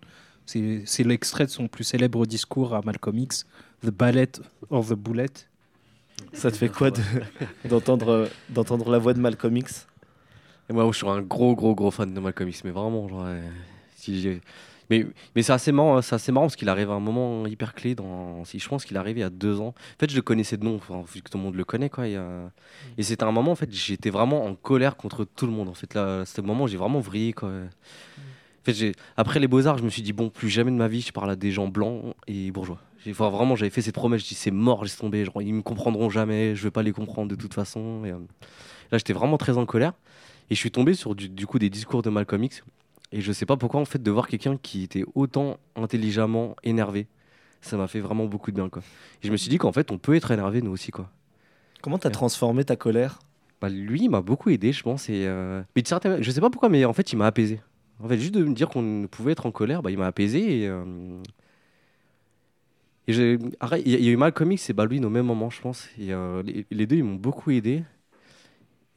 [0.46, 3.46] C'est l'extrait de son plus célèbre discours à Malcolm X,
[3.84, 5.26] The Ballot or the Bullet.
[6.32, 7.00] Ça te fait quoi de-
[7.68, 9.86] d'entendre d'entendre la voix de Malcolm X?
[10.68, 13.24] Et moi, je suis un gros, gros, gros fan de Malcolm X, mais vraiment, genre,
[13.26, 13.48] euh,
[13.96, 14.40] si j'ai-
[14.90, 17.46] mais, mais c'est assez marrant, hein, c'est assez marrant parce qu'il arrive à un moment
[17.46, 18.44] hyper clé dans.
[18.44, 19.68] Si je pense qu'il est arrivé il y a deux ans.
[19.68, 21.90] En fait, je le connaissais de nom, enfin, vu que tout le monde le connaît,
[21.90, 22.06] quoi.
[22.08, 22.50] y a-
[22.98, 25.68] Et c'était un moment, en fait, j'étais vraiment en colère contre tout le monde.
[25.68, 27.48] En fait, là, c'était le moment où j'ai vraiment vrillé, quoi.
[27.50, 30.76] En fait, j'ai- après les beaux arts, je me suis dit bon, plus jamais de
[30.76, 32.80] ma vie, je parle à des gens blancs et bourgeois.
[33.04, 34.22] J'ai- Enfin, vraiment, j'avais fait cette promesse.
[34.22, 35.24] Je dis c'est mort, laisse tomber.
[35.24, 36.56] Genre, ils me comprendront jamais.
[36.56, 38.04] Je vais pas les comprendre de toute façon.
[38.04, 38.18] Et, euh,
[38.90, 39.92] là, j'étais vraiment très en colère.
[40.50, 42.62] Et je suis tombé sur du, du coup des discours de Malcolm X.
[43.12, 47.06] Et je sais pas pourquoi, en fait, de voir quelqu'un qui était autant intelligemment énervé,
[47.60, 48.82] ça m'a fait vraiment beaucoup de bien, quoi.
[49.22, 51.10] Et je me suis dit qu'en fait, on peut être énervé, nous aussi, quoi.
[51.82, 53.18] Comment t'as transformé ta colère?
[53.60, 55.08] Bah, lui, il m'a beaucoup aidé, je pense.
[55.08, 56.22] Et, euh, Mais de certaines...
[56.22, 57.60] je sais pas pourquoi, mais en fait, il m'a apaisé.
[58.02, 60.62] En fait, juste de me dire qu'on pouvait être en colère, bah, il m'a apaisé.
[60.62, 60.84] Et, euh,
[63.08, 65.48] et il y, a- il y a eu Malcolm X et Baldwin au même moment,
[65.48, 65.88] je pense.
[65.98, 67.84] Et euh, les, les deux, ils m'ont beaucoup aidé.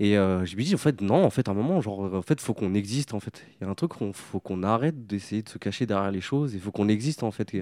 [0.01, 2.21] Et euh, je me dis, en fait, non, en fait, à un moment, genre, en
[2.21, 3.45] fait, faut qu'on existe, en fait.
[3.59, 6.21] Il y a un truc, il faut qu'on arrête d'essayer de se cacher derrière les
[6.21, 6.53] choses.
[6.53, 7.53] Il faut qu'on existe, en fait.
[7.53, 7.57] Et,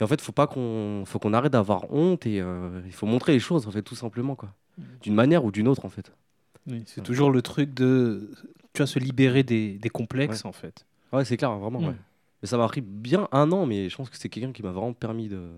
[0.00, 3.06] et en fait, faut pas qu'on, faut qu'on arrête d'avoir honte et euh, il faut
[3.06, 4.54] montrer les choses, en fait, tout simplement, quoi.
[5.02, 6.12] D'une manière ou d'une autre, en fait.
[6.66, 8.30] Oui, c'est toujours le truc de
[8.72, 10.48] tu vas se libérer des, des complexes Ouais.
[10.48, 10.86] en fait.
[11.12, 11.80] Ouais, c'est clair, vraiment.
[11.80, 11.86] Mm.
[11.88, 11.94] ouais.
[12.42, 14.70] Mais ça m'a pris bien un an, mais je pense que c'est quelqu'un qui m'a
[14.70, 15.50] vraiment permis de.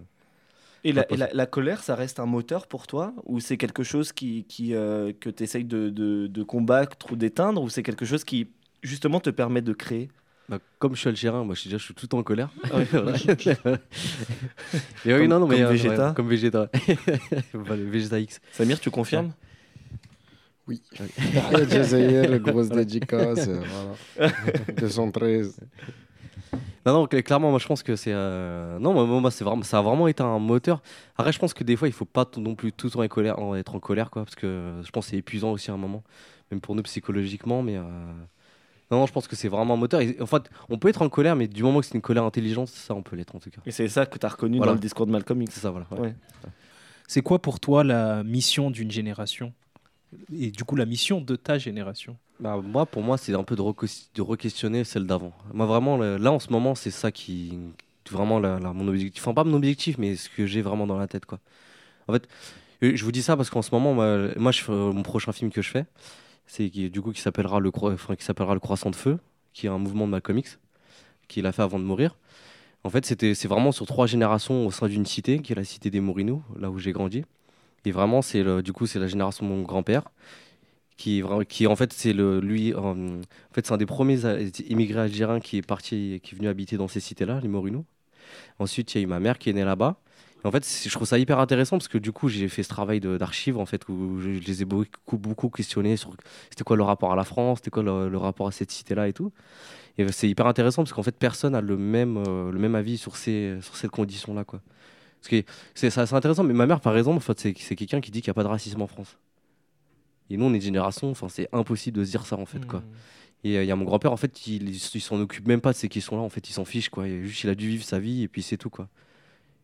[0.84, 3.82] Et, la, et la- la colère, ça reste un moteur pour toi Ou c'est quelque
[3.82, 7.82] chose qui, qui, euh, que tu essayes de, de- de combattre ou d'éteindre Ou c'est
[7.82, 8.48] quelque chose qui,
[8.82, 10.08] justement, te permet de créer?
[10.48, 12.22] Bah, comme je suis algérien, moi je suis déjà je suis tout le temps en
[12.24, 12.50] colère.
[12.74, 12.84] Ouais.
[15.04, 16.68] mais oui, Comme- non, non, mais comme euh, Vegeta ouais, comme Vegeta.
[17.54, 18.40] Bah, le Vegeta X.
[18.52, 19.32] Samir, tu confirmes?
[20.66, 20.82] Oui.
[21.68, 24.32] Jazair, grosse dédicace, voilà.
[24.78, 25.60] 213.
[26.86, 28.12] Non, non, cl- clairement, moi je pense que c'est.
[28.12, 30.82] euh, Non, moi, moi, c'est vraiment, ça a vraiment été un moteur.
[31.18, 33.02] Après, je pense que des fois, il faut pas t- non plus tout le temps
[33.02, 35.70] être, colère, en- être en colère, quoi, parce que je pense que c'est épuisant aussi
[35.70, 36.02] à un moment,
[36.50, 37.62] même pour nous psychologiquement.
[37.62, 37.82] Mais euh,
[38.90, 40.00] non, non, je pense que c'est vraiment un moteur.
[40.00, 42.24] Et, en fait, on peut être en colère, mais du moment que c'est une colère
[42.24, 43.60] intelligente, ça, on peut l'être en tout cas.
[43.66, 44.72] Et c'est ça que tu as reconnu Voilà.
[44.72, 45.54] dans le discours de Malcolm X.
[45.54, 45.86] C'est ça, voilà.
[45.92, 46.00] ouais.
[46.00, 46.14] Ouais.
[47.06, 49.52] C'est quoi pour toi la mission d'une génération?
[50.32, 52.16] Et du coup, la mission de ta génération?
[52.40, 53.62] Bah, moi, pour moi, c'est un peu de,
[54.22, 55.32] re-questionner celle d'avant.
[55.52, 57.58] Moi, vraiment, là, en ce moment, c'est ça qui.
[58.10, 59.22] Vraiment, mon objectif.
[59.22, 61.38] Enfin, pas mon objectif, mais ce que j'ai vraiment dans la tête, quoi.
[62.08, 62.26] En fait,
[62.82, 65.62] je vous dis ça parce qu'en ce moment, moi, je euh, mon prochain film que
[65.62, 65.84] je fais,
[66.46, 69.18] c'est du coup qui s'appellera le, enfin, le Croissant de Feu,
[69.52, 70.58] qui est un mouvement de Malcolm X,
[71.28, 72.16] qu'il a fait avant de mourir.
[72.84, 75.90] En fait, c'est vraiment sur trois générations au sein d'une cité, qui est la cité
[75.90, 77.24] des Mourinous, là où j'ai grandi.
[77.84, 80.04] Et vraiment, c'est du coup, c'est la génération de mon grand-père,
[81.00, 84.38] qui, en fait, c'est le, lui, euh, en fait, c'est un des premiers a-
[84.68, 87.86] immigrés algériens qui est parti, qui est venu habiter dans ces cités-là, les Mourinous.
[88.58, 89.96] Ensuite, il y a eu ma mère qui est née là-bas.
[90.44, 93.00] En fait, je trouve ça hyper intéressant parce que du coup, j'ai fait ce travail
[93.00, 96.14] d'archives en fait où je, les ai beaucoup, beaucoup questionnés sur
[96.50, 99.12] c'était quoi le rapport à la France, c'était quoi le, rapport à cette cité-là et
[99.12, 99.32] tout.
[99.98, 102.98] Et c'est hyper intéressant parce qu'en fait, personne a le même, euh, le même avis
[102.98, 104.60] sur ces, sur cette condition-là, quoi.
[105.20, 105.44] Parce que
[105.74, 106.44] c'est intéressant.
[106.44, 108.44] Mais ma mère, par exemple, en fait, c'est quelqu'un qui dit qu'il n'y a pas
[108.44, 109.18] de racisme en France.
[110.30, 112.64] Et nous, on est une génération, enfin, c'est impossible de se dire ça, en fait,
[112.66, 112.82] quoi.
[113.42, 115.72] Et euh, il y a mon grand-père, en fait, il, il s'en occupe même pas
[115.72, 116.22] de ces questions-là.
[116.22, 117.08] En fait, il s'en fiche, quoi.
[117.08, 118.88] Il, juste, il a dû vivre sa vie et puis c'est tout, quoi.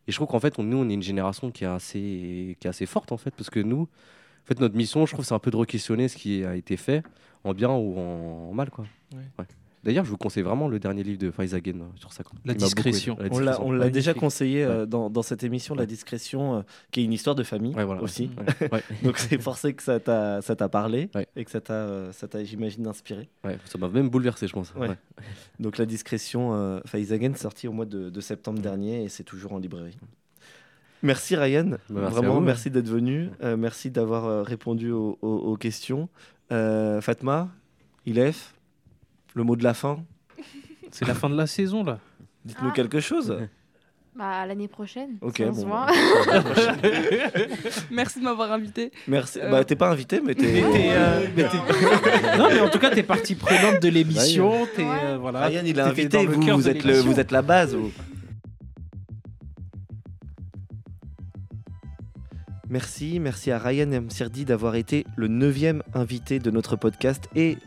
[0.08, 2.66] Et je trouve qu'en fait, on- nous, on est une génération qui est assez, qui
[2.66, 5.34] est assez forte, en fait, parce que nous, en fait, notre mission, je trouve, c'est
[5.34, 7.02] un peu de re-questionner ce qui a été fait,
[7.44, 8.86] en bien ou en, en mal, quoi.
[9.14, 9.20] Ouais.
[9.38, 9.44] Ouais.
[9.86, 12.22] D'ailleurs, je vous conseille vraiment le dernier livre de Faizagen euh, sur ça.
[12.44, 13.16] La discrétion.
[13.18, 13.90] La On l'a, on l'a Ouais.
[13.90, 14.86] déjà conseillé euh, Ouais.
[14.86, 18.02] dans, dans cette émission, La Discrétion, euh, qui est une histoire de famille Ouais, voilà.
[18.02, 18.30] aussi.
[18.60, 18.68] Ouais.
[18.72, 18.82] Ouais.
[19.04, 21.26] Donc c'est forcé que ça t'a, parlé Ouais.
[21.36, 22.12] et que ça t'a, euh,
[22.44, 23.28] j'imagine, inspiré.
[23.44, 24.74] Ouais, ça m'a même bouleversé, je pense.
[24.74, 24.88] Ouais.
[24.88, 24.96] Ouais.
[25.60, 29.52] Donc La Discrétion, euh, Faizagen, sorti au mois de, de septembre dernier et c'est toujours
[29.52, 29.96] en librairie.
[31.02, 35.56] Merci Ryan, Bah, vraiment merci d'être venu, Euh, merci d'avoir euh, répondu aux, aux- aux
[35.56, 36.08] questions.
[36.50, 37.50] Euh, Fatma,
[38.06, 38.54] Ilef,
[39.36, 39.98] le mot de la fin,
[40.90, 41.98] C'est la fin de la saison là.
[42.44, 43.36] dites-nous quelque chose.
[44.16, 45.18] Bah, à l'année prochaine.
[45.20, 46.34] Ok, si on bon, se bah, voit.
[46.34, 46.76] à.
[47.90, 48.90] Merci de m'avoir invité.
[49.06, 49.38] Merci.
[49.42, 50.62] Euh, Bah, t'es pas invité, mais t'es.
[50.64, 54.66] Euh, mais t'es- non, mais en tout cas, t'es partie prenante de l'émission.
[54.74, 56.82] T'es, euh, voilà, Ryan, il a t'étais invité, dans le vous, cœur vous de êtes,
[56.84, 57.12] le, l'émission.
[57.12, 57.74] vous êtes la base.
[57.74, 57.92] vous.
[62.68, 67.58] Merci, merci à Ryan et Amsirdi d'avoir été le neuvième invité de notre podcast et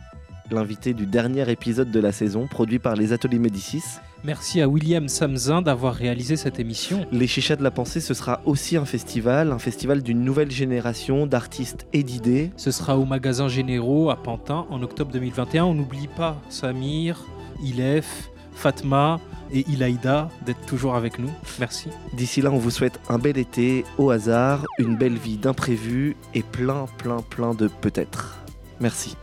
[0.56, 3.84] l'invité du dernier épisode de la saison, produit par les Ateliers Médicis.
[4.24, 7.06] Merci à William Samzin d'avoir réalisé cette émission.
[7.12, 11.26] Les Chichas de la Pensée, ce sera aussi un festival, un festival d'une nouvelle génération
[11.26, 12.52] d'artistes et d'idées.
[12.58, 15.66] Ce sera au magasin Généraux à Pantin en octobre 2021.
[15.66, 17.26] On n'oublie pas Samir,
[17.64, 19.20] Ilef, Fatma
[19.54, 21.32] et Ilaïda d'être toujours avec nous.
[21.60, 21.90] Merci.
[22.14, 26.44] D'ici là, on vous souhaite un bel été au hasard, une belle vie d'imprévus et
[26.44, 28.38] plein, plein, plein de peut-être.
[28.82, 29.16] Merci.